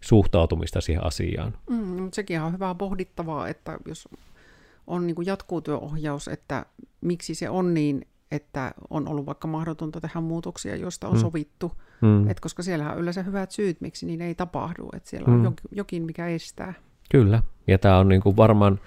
suhtautumista 0.02 0.82
siihen 0.82 1.04
asiaan. 1.04 1.58
Mm, 1.70 2.10
sekin 2.14 2.42
on 2.42 2.54
hyvää 2.54 2.76
pohdittavaa, 2.76 3.48
että 3.48 3.78
jos 3.86 4.10
on 4.88 5.08
niin 5.08 5.16
kuin 5.16 5.26
jatkuu 5.26 5.62
työohjaus, 5.62 6.28
että 6.28 6.66
miksi 7.02 7.36
se 7.36 7.50
on 7.50 7.74
niin 7.74 8.06
että 8.32 8.74
on 8.90 9.08
ollut 9.08 9.26
vaikka 9.26 9.48
mahdotonta 9.48 10.02
tehdä 10.02 10.22
muutoksia, 10.22 10.76
joista 10.76 11.08
on 11.08 11.14
mm. 11.14 11.20
sovittu. 11.20 11.72
Mm. 12.02 12.30
Et 12.30 12.40
koska 12.40 12.64
siellä 12.64 12.92
on 12.92 13.00
yleensä 13.00 13.24
hyvät 13.24 13.52
syyt, 13.52 13.82
miksi 13.82 14.06
niin 14.06 14.22
ei 14.22 14.36
tapahdu. 14.36 14.90
Että 14.96 15.10
siellä 15.10 15.28
mm. 15.28 15.46
on 15.46 15.54
jokin, 15.72 16.04
mikä 16.04 16.28
estää. 16.28 16.74
Kyllä. 17.12 17.44
Ja 17.68 17.78
tämä 17.78 17.98
on 17.98 18.08
niinku 18.08 18.36
varmaan, 18.36 18.80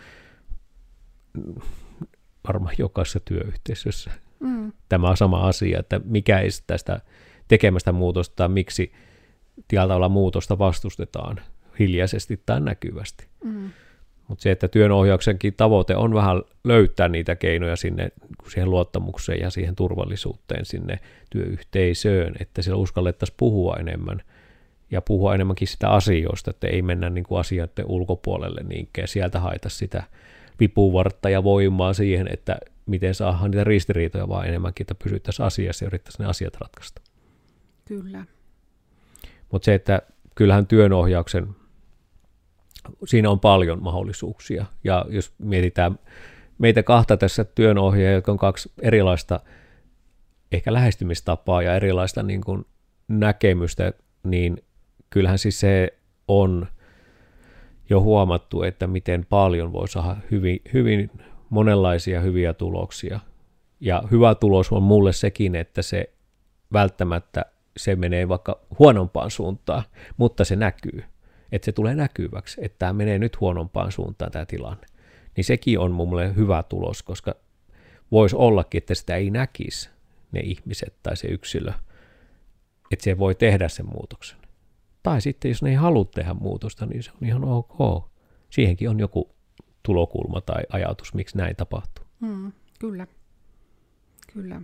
varmaan 2.47 2.75
jokaisessa 2.79 3.21
työyhteisössä 3.21 4.11
mm. 4.41 4.73
tämä 4.88 5.11
on 5.11 5.17
sama 5.17 5.49
asia, 5.49 5.81
että 5.81 6.01
mikä 6.05 6.41
estää 6.41 6.79
sitä 6.79 7.01
tekemästä 7.49 7.93
muutosta 7.93 8.37
tai 8.37 8.49
miksi 8.49 8.93
tällä 9.69 10.09
muutosta 10.09 10.59
vastustetaan 10.59 11.41
hiljaisesti 11.79 12.43
tai 12.47 12.61
näkyvästi. 12.61 13.27
Mm. 13.45 13.71
Mutta 14.29 14.43
se, 14.43 14.51
että 14.51 14.69
työnohjauksenkin 14.69 15.55
tavoite 15.55 15.97
on 15.97 16.14
vähän 16.14 16.43
löytää 16.64 17.09
niitä 17.09 17.37
keinoja 17.37 17.77
sinne 17.77 18.09
siihen 18.49 18.71
luottamukseen 18.71 19.41
ja 19.41 19.51
siihen 19.51 19.77
turvallisuuteen 19.77 20.64
sinne 20.64 20.99
työyhteisöön, 21.31 22.35
että 22.41 22.62
siellä 22.62 22.83
uskallettaisiin 22.83 23.37
puhua 23.37 23.77
enemmän 23.77 24.23
ja 24.91 25.03
puhua 25.03 25.35
enemmänkin 25.35 25.69
sitä 25.69 25.88
asioista, 25.88 26.51
että 26.51 26.67
ei 26.67 26.83
mennä 26.83 27.11
niin 27.11 27.25
kuin 27.25 27.41
asioiden 27.41 27.87
ulkopuolelle 27.87 28.61
niinkään, 28.62 29.09
sieltä 29.09 29.41
haita 29.41 29.69
sitä 29.69 30.03
vipuvartta 30.61 31.31
ja 31.31 31.44
voimaa 31.44 31.92
siihen, 31.92 32.29
että 32.33 32.59
miten 32.87 33.14
saadaan 33.14 33.51
niitä 33.51 33.64
ristiriitoja, 33.64 34.29
vaan 34.29 34.47
enemmänkin, 34.47 34.85
että 34.85 34.94
pysyttäisiin 35.05 35.47
asiassa 35.47 35.85
ja 35.85 35.87
yrittäisiin 35.87 36.25
ne 36.25 36.31
asiat 36.31 36.57
ratkaista. 36.57 37.03
Kyllä. 37.85 38.25
Mutta 39.53 39.64
se, 39.64 39.75
että 39.75 40.03
kyllähän 40.35 40.66
työnohjauksen 40.66 41.49
siinä 43.07 43.31
on 43.31 43.40
paljon 43.40 43.83
mahdollisuuksia. 43.83 44.66
Ja 44.85 45.07
jos 45.09 45.33
mietitään 45.38 45.99
meitä 46.59 46.83
kahta 46.83 47.16
tässä 47.16 47.44
työnohjaajia, 47.44 48.12
jotka 48.12 48.33
on 48.33 48.38
kaksi 48.38 48.73
erilaista 48.83 49.40
ehkä 50.53 50.73
lähestymistapaa 50.73 51.62
ja 51.62 51.75
erilaista 51.75 52.23
niin 52.23 52.40
kuin 52.40 52.64
näkemystä, 53.09 53.92
niin 54.23 54.62
kyllähän 55.11 55.38
siis 55.38 55.61
se 55.61 55.99
on 56.29 56.66
jo 57.90 58.01
huomattu, 58.01 58.62
että 58.62 58.87
miten 58.87 59.27
paljon 59.29 59.72
voi 59.72 59.88
saada 59.88 60.16
hyvin, 60.31 60.61
hyvin 60.72 61.11
monenlaisia 61.51 62.20
hyviä 62.20 62.55
tuloksia. 62.55 63.20
Ja 63.81 64.03
hyvä 64.11 64.35
tulos 64.35 64.72
on 64.72 64.83
mulle 64.83 65.12
sekin, 65.12 65.55
että 65.55 65.83
se 65.83 66.11
välttämättä 66.72 67.44
se 67.77 67.96
menee 67.96 68.29
vaikka 68.29 68.61
huonompaan 68.79 69.31
suuntaan, 69.31 69.83
mutta 70.16 70.44
se 70.44 70.57
näkyy 70.57 71.03
että 71.53 71.64
se 71.64 71.72
tulee 71.72 71.94
näkyväksi, 71.94 72.61
että 72.64 72.79
tämä 72.79 72.92
menee 72.92 73.18
nyt 73.18 73.40
huonompaan 73.40 73.92
suuntaan 73.92 74.33
tämä 74.33 74.46
tilanne. 74.46 74.87
Niin 75.37 75.44
sekin 75.44 75.79
on 75.79 75.92
mielestä 75.92 76.35
hyvä 76.35 76.62
tulos, 76.62 77.03
koska 77.03 77.35
voisi 78.11 78.37
ollakin, 78.37 78.79
että 78.79 78.94
sitä 78.94 79.16
ei 79.16 79.31
näkisi 79.31 79.90
ne 80.33 80.40
ihmiset 80.40 80.94
tai 81.03 81.16
se 81.16 81.29
yksilö, 81.29 81.72
että 82.90 83.05
se 83.05 83.18
voi 83.18 83.35
tehdä 83.35 83.68
sen 83.68 83.87
muutoksen. 83.87 84.38
Tai 85.09 85.21
sitten 85.21 85.49
jos 85.49 85.62
ne 85.62 85.71
ei 85.71 85.75
halua 85.75 86.05
tehdä 86.05 86.35
muutosta, 86.35 86.87
niin 86.87 87.03
se 87.03 87.11
on 87.11 87.29
ihan 87.29 87.44
ok. 87.44 88.05
Siihenkin 88.51 88.90
on 88.90 89.01
joku 89.01 89.31
tulokulma 89.83 90.40
tai 90.40 90.62
ajatus, 90.68 91.14
miksi 91.14 91.38
näin 91.38 91.57
tapahtuu. 91.57 92.05
Mm, 92.21 92.53
kyllä. 92.79 93.07
Kyllä. 94.33 94.62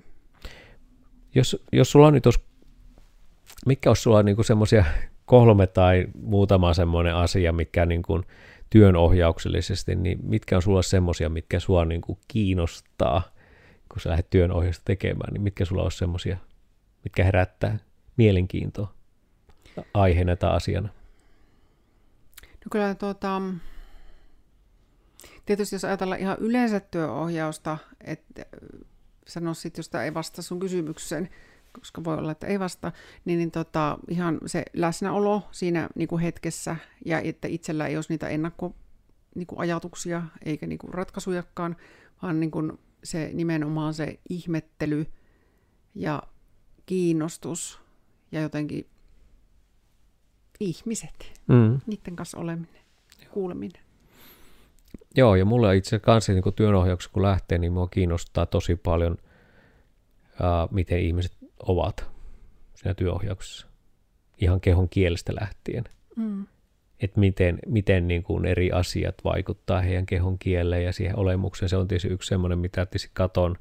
Jos, 1.35 1.65
jos 1.73 1.91
sulla 1.91 2.07
on 2.07 2.15
nyt, 2.15 2.25
jos, 2.25 2.41
mitkä 3.67 3.91
olisi 3.91 4.03
sulla 4.03 4.23
niinku 4.23 4.43
semmoisia 4.43 4.85
kolme 5.25 5.67
tai 5.67 6.07
muutama 6.23 6.75
semmoinen 6.75 7.15
asia, 7.15 7.53
mikä 7.53 7.87
niin 7.87 8.03
kuin 8.03 8.23
työnohjauksellisesti, 8.71 9.95
niin 9.95 10.19
mitkä 10.23 10.57
on 10.57 10.63
sulla 10.63 10.83
semmoisia, 10.83 11.29
mitkä 11.29 11.61
sua 11.61 11.85
niin 11.85 12.01
kuin 12.01 12.19
kiinnostaa, 12.29 13.23
kun 13.89 14.01
sä 14.01 14.11
lähdet 14.11 14.31
työnohjausta 14.31 14.83
tekemään, 14.85 15.33
niin 15.33 15.43
mitkä 15.43 15.65
sulla 15.65 15.83
on 15.83 15.93
semmoisia, 15.93 16.37
mitkä 17.05 17.25
herättää 17.25 17.79
mielenkiintoa 18.17 19.04
aiheena 19.95 20.37
tai 20.37 20.57
asiana? 20.57 20.89
No 22.43 22.69
kyllä 22.71 22.95
tuota, 22.95 23.43
tietysti 25.47 25.75
jos 25.75 25.85
ajatellaan 25.85 26.21
ihan 26.21 26.37
yleensä 26.41 26.81
työohjausta, 26.81 27.79
että 28.01 28.47
sano 29.27 29.55
sitten, 29.55 29.79
jos 29.79 30.03
ei 30.05 30.15
vastaa 30.15 30.43
sun 30.43 30.61
kysymykseen, 30.61 31.29
koska 31.73 32.05
voi 32.05 32.19
olla, 32.19 32.33
että 32.33 32.47
ei 32.47 32.59
vasta, 32.59 32.93
niin, 33.25 33.39
niin 33.39 33.51
tota, 33.51 33.99
ihan 34.09 34.39
se 34.47 34.65
läsnäolo 34.73 35.49
siinä 35.51 35.89
niin 35.95 36.09
kuin 36.09 36.23
hetkessä 36.23 36.77
ja 37.05 37.21
että 37.21 37.49
itsellä 37.49 37.87
ei 37.87 37.97
olisi 37.97 38.13
niitä 38.13 38.29
ennakko 38.29 38.75
niin 39.35 39.47
kuin 39.47 39.59
ajatuksia 39.59 40.23
eikä 40.45 40.67
niin 40.67 40.79
kuin 40.79 40.95
ratkaisujakaan, 40.95 41.77
vaan 42.23 42.41
niin 42.41 42.51
kuin 42.51 42.79
se 43.05 43.31
nimenomaan 43.33 43.95
se 43.95 44.21
ihmettely 44.29 45.07
ja 45.95 46.23
kiinnostus 46.87 47.81
ja 48.33 48.41
jotenkin 48.41 48.87
ihmiset, 50.61 51.41
mm. 51.49 51.81
niiden 51.87 52.17
kanssa 52.17 52.39
oleminen, 52.39 52.83
kuuleminen. 53.31 53.83
Joo, 55.17 55.35
ja 55.35 55.45
mulla 55.45 55.73
itse 55.73 55.99
kanssa 55.99 56.33
niin 56.33 56.43
kun 56.43 56.55
työnohjauksessa 56.55 57.13
kun 57.13 57.23
lähtee, 57.23 57.59
niin 57.59 57.73
mua 57.73 57.89
kiinnostaa 57.89 58.47
tosi 58.47 58.77
paljon, 58.77 59.17
ää, 60.43 60.69
miten 60.71 61.01
ihmiset 61.01 61.33
ovat 61.63 62.07
siinä 62.75 62.95
työohjauksessa. 62.95 63.67
Ihan 64.39 64.61
kehon 64.61 64.89
kielestä 64.89 65.33
lähtien. 65.41 65.85
Mm. 66.17 66.47
Että 67.01 67.21
miten, 67.21 67.59
miten 67.67 68.09
niin 68.09 68.23
kuin 68.23 68.45
eri 68.47 68.73
asiat 68.73 69.15
vaikuttaa 69.25 69.81
heidän 69.81 70.07
kehon 70.07 70.39
kieleen 70.39 70.85
ja 70.85 70.93
siihen 70.93 71.19
olemukseen. 71.19 71.69
Se 71.69 71.77
on 71.77 71.89
tietysti 71.89 72.09
yksi 72.09 72.29
semmoinen, 72.29 72.59
mitä 72.59 72.87
tietysti 72.87 73.11
katon. 73.13 73.57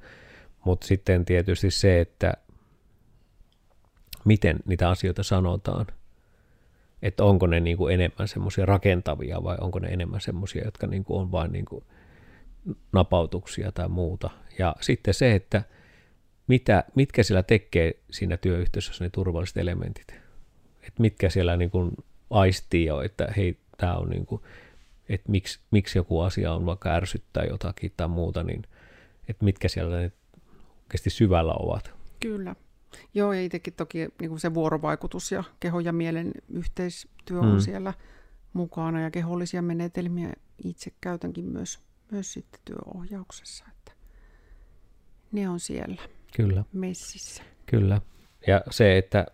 Mutta 0.65 0.87
sitten 0.87 1.25
tietysti 1.25 1.71
se, 1.71 1.99
että 2.01 2.33
miten 4.25 4.59
niitä 4.65 4.89
asioita 4.89 5.23
sanotaan. 5.23 5.85
Että 7.03 7.23
onko 7.23 7.47
ne 7.47 7.59
niin 7.59 7.77
kuin 7.77 7.93
enemmän 7.93 8.27
semmoisia 8.27 8.65
rakentavia 8.65 9.43
vai 9.43 9.57
onko 9.61 9.79
ne 9.79 9.87
enemmän 9.87 10.21
semmoisia, 10.21 10.65
jotka 10.65 10.87
niin 10.87 11.03
kuin 11.03 11.21
on 11.21 11.31
vain 11.31 11.51
niin 11.51 11.65
kuin 11.65 11.83
napautuksia 12.91 13.71
tai 13.71 13.89
muuta. 13.89 14.29
Ja 14.59 14.75
sitten 14.81 15.13
se, 15.13 15.35
että 15.35 15.63
mitä, 16.47 16.83
mitkä 16.95 17.23
siellä 17.23 17.43
tekee 17.43 17.93
siinä 18.11 18.37
työyhteisössä 18.37 19.03
ne 19.03 19.09
turvalliset 19.09 19.57
elementit. 19.57 20.07
Että 20.81 21.01
mitkä 21.01 21.29
siellä 21.29 21.57
niin 21.57 21.71
kuin 21.71 21.91
aistii 22.29 22.85
jo, 22.85 23.01
että 23.01 23.33
hei, 23.37 23.57
tämä 23.77 23.95
on 23.95 24.09
niin 24.09 24.25
kuin, 24.25 24.41
että 25.09 25.31
miksi, 25.31 25.59
miksi 25.71 25.99
joku 25.99 26.19
asia 26.19 26.53
on 26.53 26.65
vaikka 26.65 26.89
ärsyttää 26.89 27.43
jotakin 27.43 27.93
tai 27.97 28.07
muuta, 28.07 28.43
niin 28.43 28.63
että 29.27 29.45
mitkä 29.45 29.67
siellä 29.67 29.97
ne 29.97 30.11
oikeasti 30.83 31.09
syvällä 31.09 31.53
ovat. 31.53 31.93
Kyllä. 32.19 32.55
Joo, 33.13 33.33
ja 33.33 33.41
itsekin 33.41 33.73
toki 33.73 34.07
niin 34.21 34.39
se 34.39 34.53
vuorovaikutus 34.53 35.31
ja 35.31 35.43
kehon 35.59 35.85
ja 35.85 35.93
mielen 35.93 36.31
yhteistyö 36.49 37.39
on 37.39 37.53
mm. 37.53 37.59
siellä 37.59 37.93
mukana 38.53 39.01
ja 39.01 39.11
kehollisia 39.11 39.61
menetelmiä 39.61 40.33
itse 40.63 40.91
käytänkin 41.01 41.45
myös, 41.45 41.79
myös 42.11 42.33
sitten 42.33 42.61
työohjauksessa, 42.65 43.65
että 43.71 43.91
ne 45.31 45.49
on 45.49 45.59
siellä 45.59 46.01
Kyllä. 46.35 46.63
messissä. 46.73 47.43
Kyllä. 47.65 48.01
Ja 48.47 48.61
se, 48.71 48.97
että 48.97 49.25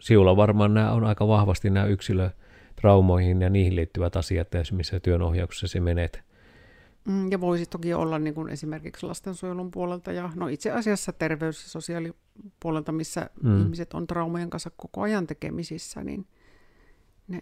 siulla 0.00 0.36
varmaan 0.36 0.74
nämä 0.74 0.92
on 0.92 1.04
aika 1.04 1.28
vahvasti 1.28 1.70
nämä 1.70 1.86
yksilötraumoihin 1.86 3.42
ja 3.42 3.50
niihin 3.50 3.76
liittyvät 3.76 4.16
asiat, 4.16 4.48
missä 4.72 5.00
työnohjauksessa 5.00 5.68
se 5.68 5.80
menet. 5.80 6.29
Mm, 7.04 7.30
ja 7.32 7.40
voisi 7.40 7.66
toki 7.66 7.94
olla 7.94 8.18
niin 8.18 8.34
kuin 8.34 8.48
esimerkiksi 8.48 9.06
lastensuojelun 9.06 9.70
puolelta 9.70 10.12
ja 10.12 10.30
no 10.34 10.48
itse 10.48 10.70
asiassa 10.70 11.12
terveys- 11.12 11.62
ja 11.62 11.68
sosiaalipuolelta, 11.68 12.92
missä 12.92 13.30
mm. 13.42 13.60
ihmiset 13.60 13.94
on 13.94 14.06
traumojen 14.06 14.50
kanssa 14.50 14.70
koko 14.76 15.00
ajan 15.02 15.26
tekemisissä, 15.26 16.04
niin 16.04 16.26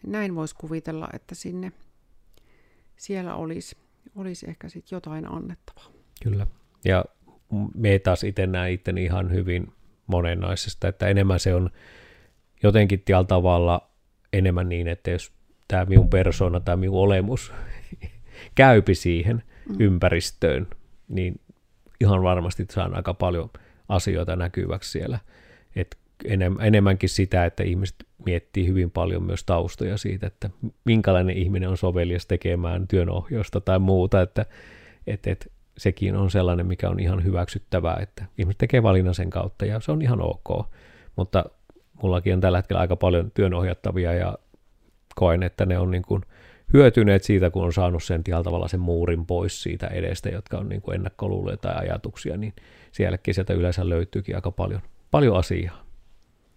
näin 0.06 0.34
voisi 0.34 0.54
kuvitella, 0.54 1.08
että 1.12 1.34
sinne 1.34 1.72
siellä 2.96 3.34
olisi, 3.34 3.76
olisi 4.16 4.50
ehkä 4.50 4.68
sitten 4.68 4.96
jotain 4.96 5.32
annettavaa. 5.32 5.86
Kyllä. 6.22 6.46
Ja 6.84 7.04
me 7.74 7.98
taas 7.98 8.24
itse 8.24 8.46
näen 8.46 8.72
itteni 8.72 9.04
ihan 9.04 9.32
hyvin 9.32 9.72
monennaisesta, 10.06 10.88
että 10.88 11.08
enemmän 11.08 11.40
se 11.40 11.54
on 11.54 11.70
jotenkin 12.62 13.00
tällä 13.00 13.24
tavalla 13.24 13.90
enemmän 14.32 14.68
niin, 14.68 14.88
että 14.88 15.10
jos 15.10 15.32
tämä 15.68 15.84
minun 15.84 16.10
persona 16.10 16.60
tai 16.60 16.76
minun 16.76 16.98
olemus 16.98 17.52
käypi 18.54 18.94
siihen 18.94 19.42
mm. 19.68 19.76
ympäristöön, 19.78 20.66
niin 21.08 21.40
ihan 22.00 22.22
varmasti 22.22 22.66
saan 22.70 22.96
aika 22.96 23.14
paljon 23.14 23.50
asioita 23.88 24.36
näkyväksi 24.36 24.90
siellä. 24.90 25.18
Et 25.76 25.98
enemmänkin 26.60 27.08
sitä, 27.08 27.44
että 27.44 27.62
ihmiset 27.62 27.96
miettii 28.24 28.66
hyvin 28.66 28.90
paljon 28.90 29.22
myös 29.22 29.44
taustoja 29.44 29.98
siitä, 29.98 30.26
että 30.26 30.50
minkälainen 30.84 31.36
ihminen 31.36 31.68
on 31.68 31.76
sovelias 31.76 32.26
tekemään 32.26 32.88
työnohjausta 32.88 33.60
tai 33.60 33.78
muuta, 33.78 34.22
että 34.22 34.46
et, 35.06 35.26
et, 35.26 35.52
sekin 35.78 36.16
on 36.16 36.30
sellainen, 36.30 36.66
mikä 36.66 36.88
on 36.88 37.00
ihan 37.00 37.24
hyväksyttävää, 37.24 37.98
että 38.00 38.24
ihmiset 38.38 38.58
tekee 38.58 38.82
valinnan 38.82 39.14
sen 39.14 39.30
kautta 39.30 39.64
ja 39.64 39.80
se 39.80 39.92
on 39.92 40.02
ihan 40.02 40.20
ok. 40.20 40.66
Mutta 41.16 41.44
mullakin 42.02 42.34
on 42.34 42.40
tällä 42.40 42.58
hetkellä 42.58 42.80
aika 42.80 42.96
paljon 42.96 43.30
työnohjattavia 43.30 44.14
ja 44.14 44.38
koen, 45.14 45.42
että 45.42 45.66
ne 45.66 45.78
on 45.78 45.90
niin 45.90 46.02
kuin 46.02 46.22
hyötyneet 46.72 47.24
siitä, 47.24 47.50
kun 47.50 47.64
on 47.64 47.72
saanut 47.72 48.04
sen 48.04 48.24
tavalla 48.24 48.68
sen 48.68 48.80
muurin 48.80 49.26
pois 49.26 49.62
siitä 49.62 49.86
edestä, 49.86 50.28
jotka 50.28 50.58
on 50.58 50.68
niin 50.68 50.82
kuin 50.82 50.94
ennakkoluuloja 50.94 51.56
tai 51.56 51.74
ajatuksia, 51.76 52.36
niin 52.36 52.52
sielläkin 52.92 53.34
sieltä 53.34 53.54
yleensä 53.54 53.88
löytyykin 53.88 54.36
aika 54.36 54.50
paljon, 54.50 54.80
paljon 55.10 55.36
asiaa. 55.36 55.84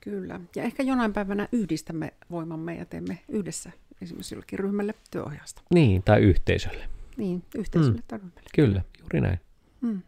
Kyllä, 0.01 0.39
ja 0.55 0.63
ehkä 0.63 0.83
jonain 0.83 1.13
päivänä 1.13 1.47
yhdistämme 1.51 2.13
voimamme 2.31 2.75
ja 2.75 2.85
teemme 2.85 3.19
yhdessä 3.29 3.71
esimerkiksi 4.01 4.35
jollekin 4.35 4.59
ryhmälle 4.59 4.93
työohjausta. 5.11 5.61
Niin, 5.73 6.03
tai 6.03 6.21
yhteisölle. 6.21 6.87
Niin, 7.17 7.43
yhteisölle 7.55 7.97
mm. 7.97 8.03
tai 8.07 8.19
ryhmälle. 8.19 8.49
Kyllä, 8.55 8.81
juuri 8.99 9.21
näin. 9.21 9.39
Mm. 9.81 10.01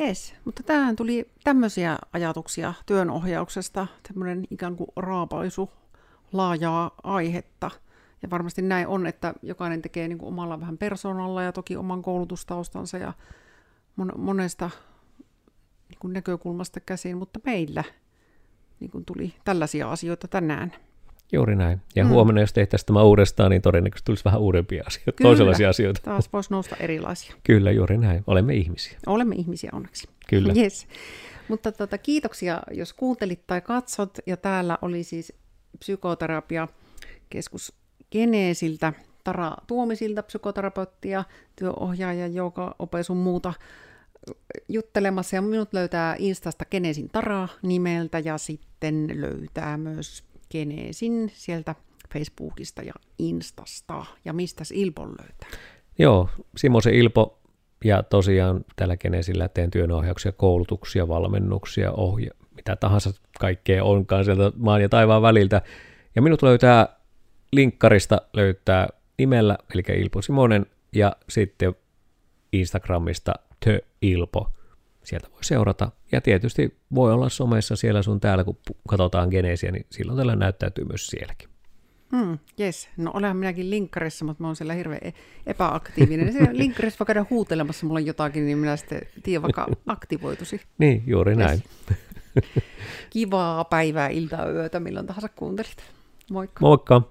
Yes, 0.00 0.34
mutta 0.44 0.62
tähän 0.62 0.96
tuli 0.96 1.30
tämmöisiä 1.44 1.98
ajatuksia 2.12 2.74
työnohjauksesta, 2.86 3.86
tämmöinen 4.08 4.44
ikään 4.50 4.76
kuin 4.76 4.88
raapaisu 4.96 5.70
laajaa 6.32 6.90
aihetta. 7.02 7.70
Ja 8.22 8.30
varmasti 8.30 8.62
näin 8.62 8.86
on, 8.86 9.06
että 9.06 9.34
jokainen 9.42 9.82
tekee 9.82 10.08
niin 10.08 10.18
kuin 10.18 10.28
omalla 10.28 10.60
vähän 10.60 10.78
persoonalla 10.78 11.42
ja 11.42 11.52
toki 11.52 11.76
oman 11.76 12.02
koulutustaustansa 12.02 12.98
ja 12.98 13.12
monesta 14.16 14.70
niin 15.88 15.98
kuin 15.98 16.12
näkökulmasta 16.12 16.80
käsin, 16.80 17.16
mutta 17.16 17.40
meillä 17.44 17.84
niin 18.80 18.90
kuin 18.90 19.04
tuli 19.04 19.34
tällaisia 19.44 19.90
asioita 19.90 20.28
tänään. 20.28 20.72
Juuri 21.32 21.56
näin. 21.56 21.80
Ja 21.96 22.04
mm. 22.04 22.10
huomenna, 22.10 22.40
jos 22.40 22.52
tehtäisiin 22.52 22.86
tämä 22.86 23.02
uudestaan, 23.02 23.50
niin 23.50 23.62
todennäköisesti 23.62 24.06
tulisi 24.06 24.24
vähän 24.24 24.40
uudempia 24.40 24.84
asioita, 24.86 25.12
Kyllä, 25.12 25.28
toisenlaisia 25.28 25.68
asioita. 25.68 26.00
taas 26.04 26.32
voisi 26.32 26.50
nousta 26.50 26.76
erilaisia. 26.76 27.34
Kyllä, 27.44 27.70
juuri 27.70 27.98
näin. 27.98 28.24
Olemme 28.26 28.54
ihmisiä. 28.54 28.98
Olemme 29.06 29.34
ihmisiä 29.34 29.70
onneksi. 29.72 30.08
Kyllä. 30.28 30.52
Yes. 30.62 30.88
Mutta 31.48 31.72
tota, 31.72 31.98
kiitoksia, 31.98 32.62
jos 32.70 32.92
kuuntelit 32.92 33.46
tai 33.46 33.60
katsot. 33.60 34.18
Ja 34.26 34.36
täällä 34.36 34.78
oli 34.82 35.02
siis 35.02 35.32
psykoterapia 35.78 36.68
keskus 37.30 37.72
Geneesiltä, 38.12 38.92
Tara 39.24 39.52
Tuomisilta, 39.66 40.22
psykoterapeuttia, 40.22 41.24
työohjaaja, 41.56 42.26
joka 42.26 42.74
opee 42.78 43.02
sun 43.02 43.16
muuta 43.16 43.54
juttelemassa. 44.68 45.36
Ja 45.36 45.42
minut 45.42 45.72
löytää 45.72 46.16
Instasta 46.18 46.64
Geneesin 46.64 47.08
Tara 47.08 47.48
nimeltä 47.62 48.18
ja 48.18 48.38
sitten 48.38 49.08
löytää 49.14 49.76
myös 49.76 50.24
Geneesin 50.50 51.32
sieltä 51.34 51.74
Facebookista 52.12 52.82
ja 52.82 52.92
Instasta. 53.18 54.04
Ja 54.24 54.32
mistä 54.32 54.64
Ilpon 54.72 55.08
löytää? 55.08 55.48
Joo, 55.98 56.28
Simosen 56.56 56.94
Ilpo 56.94 57.38
ja 57.84 58.02
tosiaan 58.02 58.64
tällä 58.76 58.96
Geneesillä 58.96 59.48
teen 59.48 59.70
työnohjauksia, 59.70 60.32
koulutuksia, 60.32 61.08
valmennuksia, 61.08 61.92
ohja, 61.92 62.30
mitä 62.56 62.76
tahansa 62.76 63.10
kaikkea 63.40 63.84
onkaan 63.84 64.24
sieltä 64.24 64.52
maan 64.56 64.82
ja 64.82 64.88
taivaan 64.88 65.22
väliltä. 65.22 65.62
Ja 66.14 66.22
minut 66.22 66.42
löytää 66.42 66.97
linkkarista 67.52 68.20
löytää 68.32 68.88
nimellä, 69.18 69.58
eli 69.74 69.82
Ilpo 70.00 70.22
Simonen, 70.22 70.66
ja 70.92 71.16
sitten 71.28 71.74
Instagramista 72.52 73.34
The 73.64 73.80
Ilpo 74.02 74.52
sieltä 75.02 75.28
voi 75.32 75.44
seurata. 75.44 75.90
Ja 76.12 76.20
tietysti 76.20 76.78
voi 76.94 77.12
olla 77.12 77.28
somessa 77.28 77.76
siellä 77.76 78.02
sun 78.02 78.20
täällä, 78.20 78.44
kun 78.44 78.58
katsotaan 78.88 79.28
geneesiä, 79.28 79.70
niin 79.72 79.86
silloin 79.90 80.18
tällä 80.18 80.36
näyttäytyy 80.36 80.84
myös 80.84 81.06
sielläkin. 81.06 81.48
Mm, 82.12 82.38
yes. 82.60 82.88
No 82.96 83.10
olenhan 83.14 83.36
minäkin 83.36 83.70
linkkarissa, 83.70 84.24
mutta 84.24 84.42
mä 84.42 84.48
oon 84.48 84.56
siellä 84.56 84.74
hirveän 84.74 85.00
e- 85.02 85.12
epäaktiivinen. 85.46 86.32
Se 86.32 86.38
linkkarissa 86.52 86.98
voi 86.98 87.06
käydä 87.06 87.26
huutelemassa 87.30 87.86
mulle 87.86 88.00
jotakin, 88.00 88.46
niin 88.46 88.58
minä 88.58 88.76
sitten 88.76 89.00
tiedän 89.22 89.42
vaikka 89.42 89.66
aktivoitusi. 89.86 90.60
niin, 90.78 91.02
juuri 91.06 91.36
näin. 91.36 91.62
Yes. 91.90 91.98
Kivaa 93.10 93.64
päivää, 93.64 94.08
iltaa, 94.08 94.50
yötä, 94.50 94.80
milloin 94.80 95.06
tahansa 95.06 95.28
kuuntelit. 95.28 95.76
Moikka. 96.30 96.60
Moikka. 96.60 97.02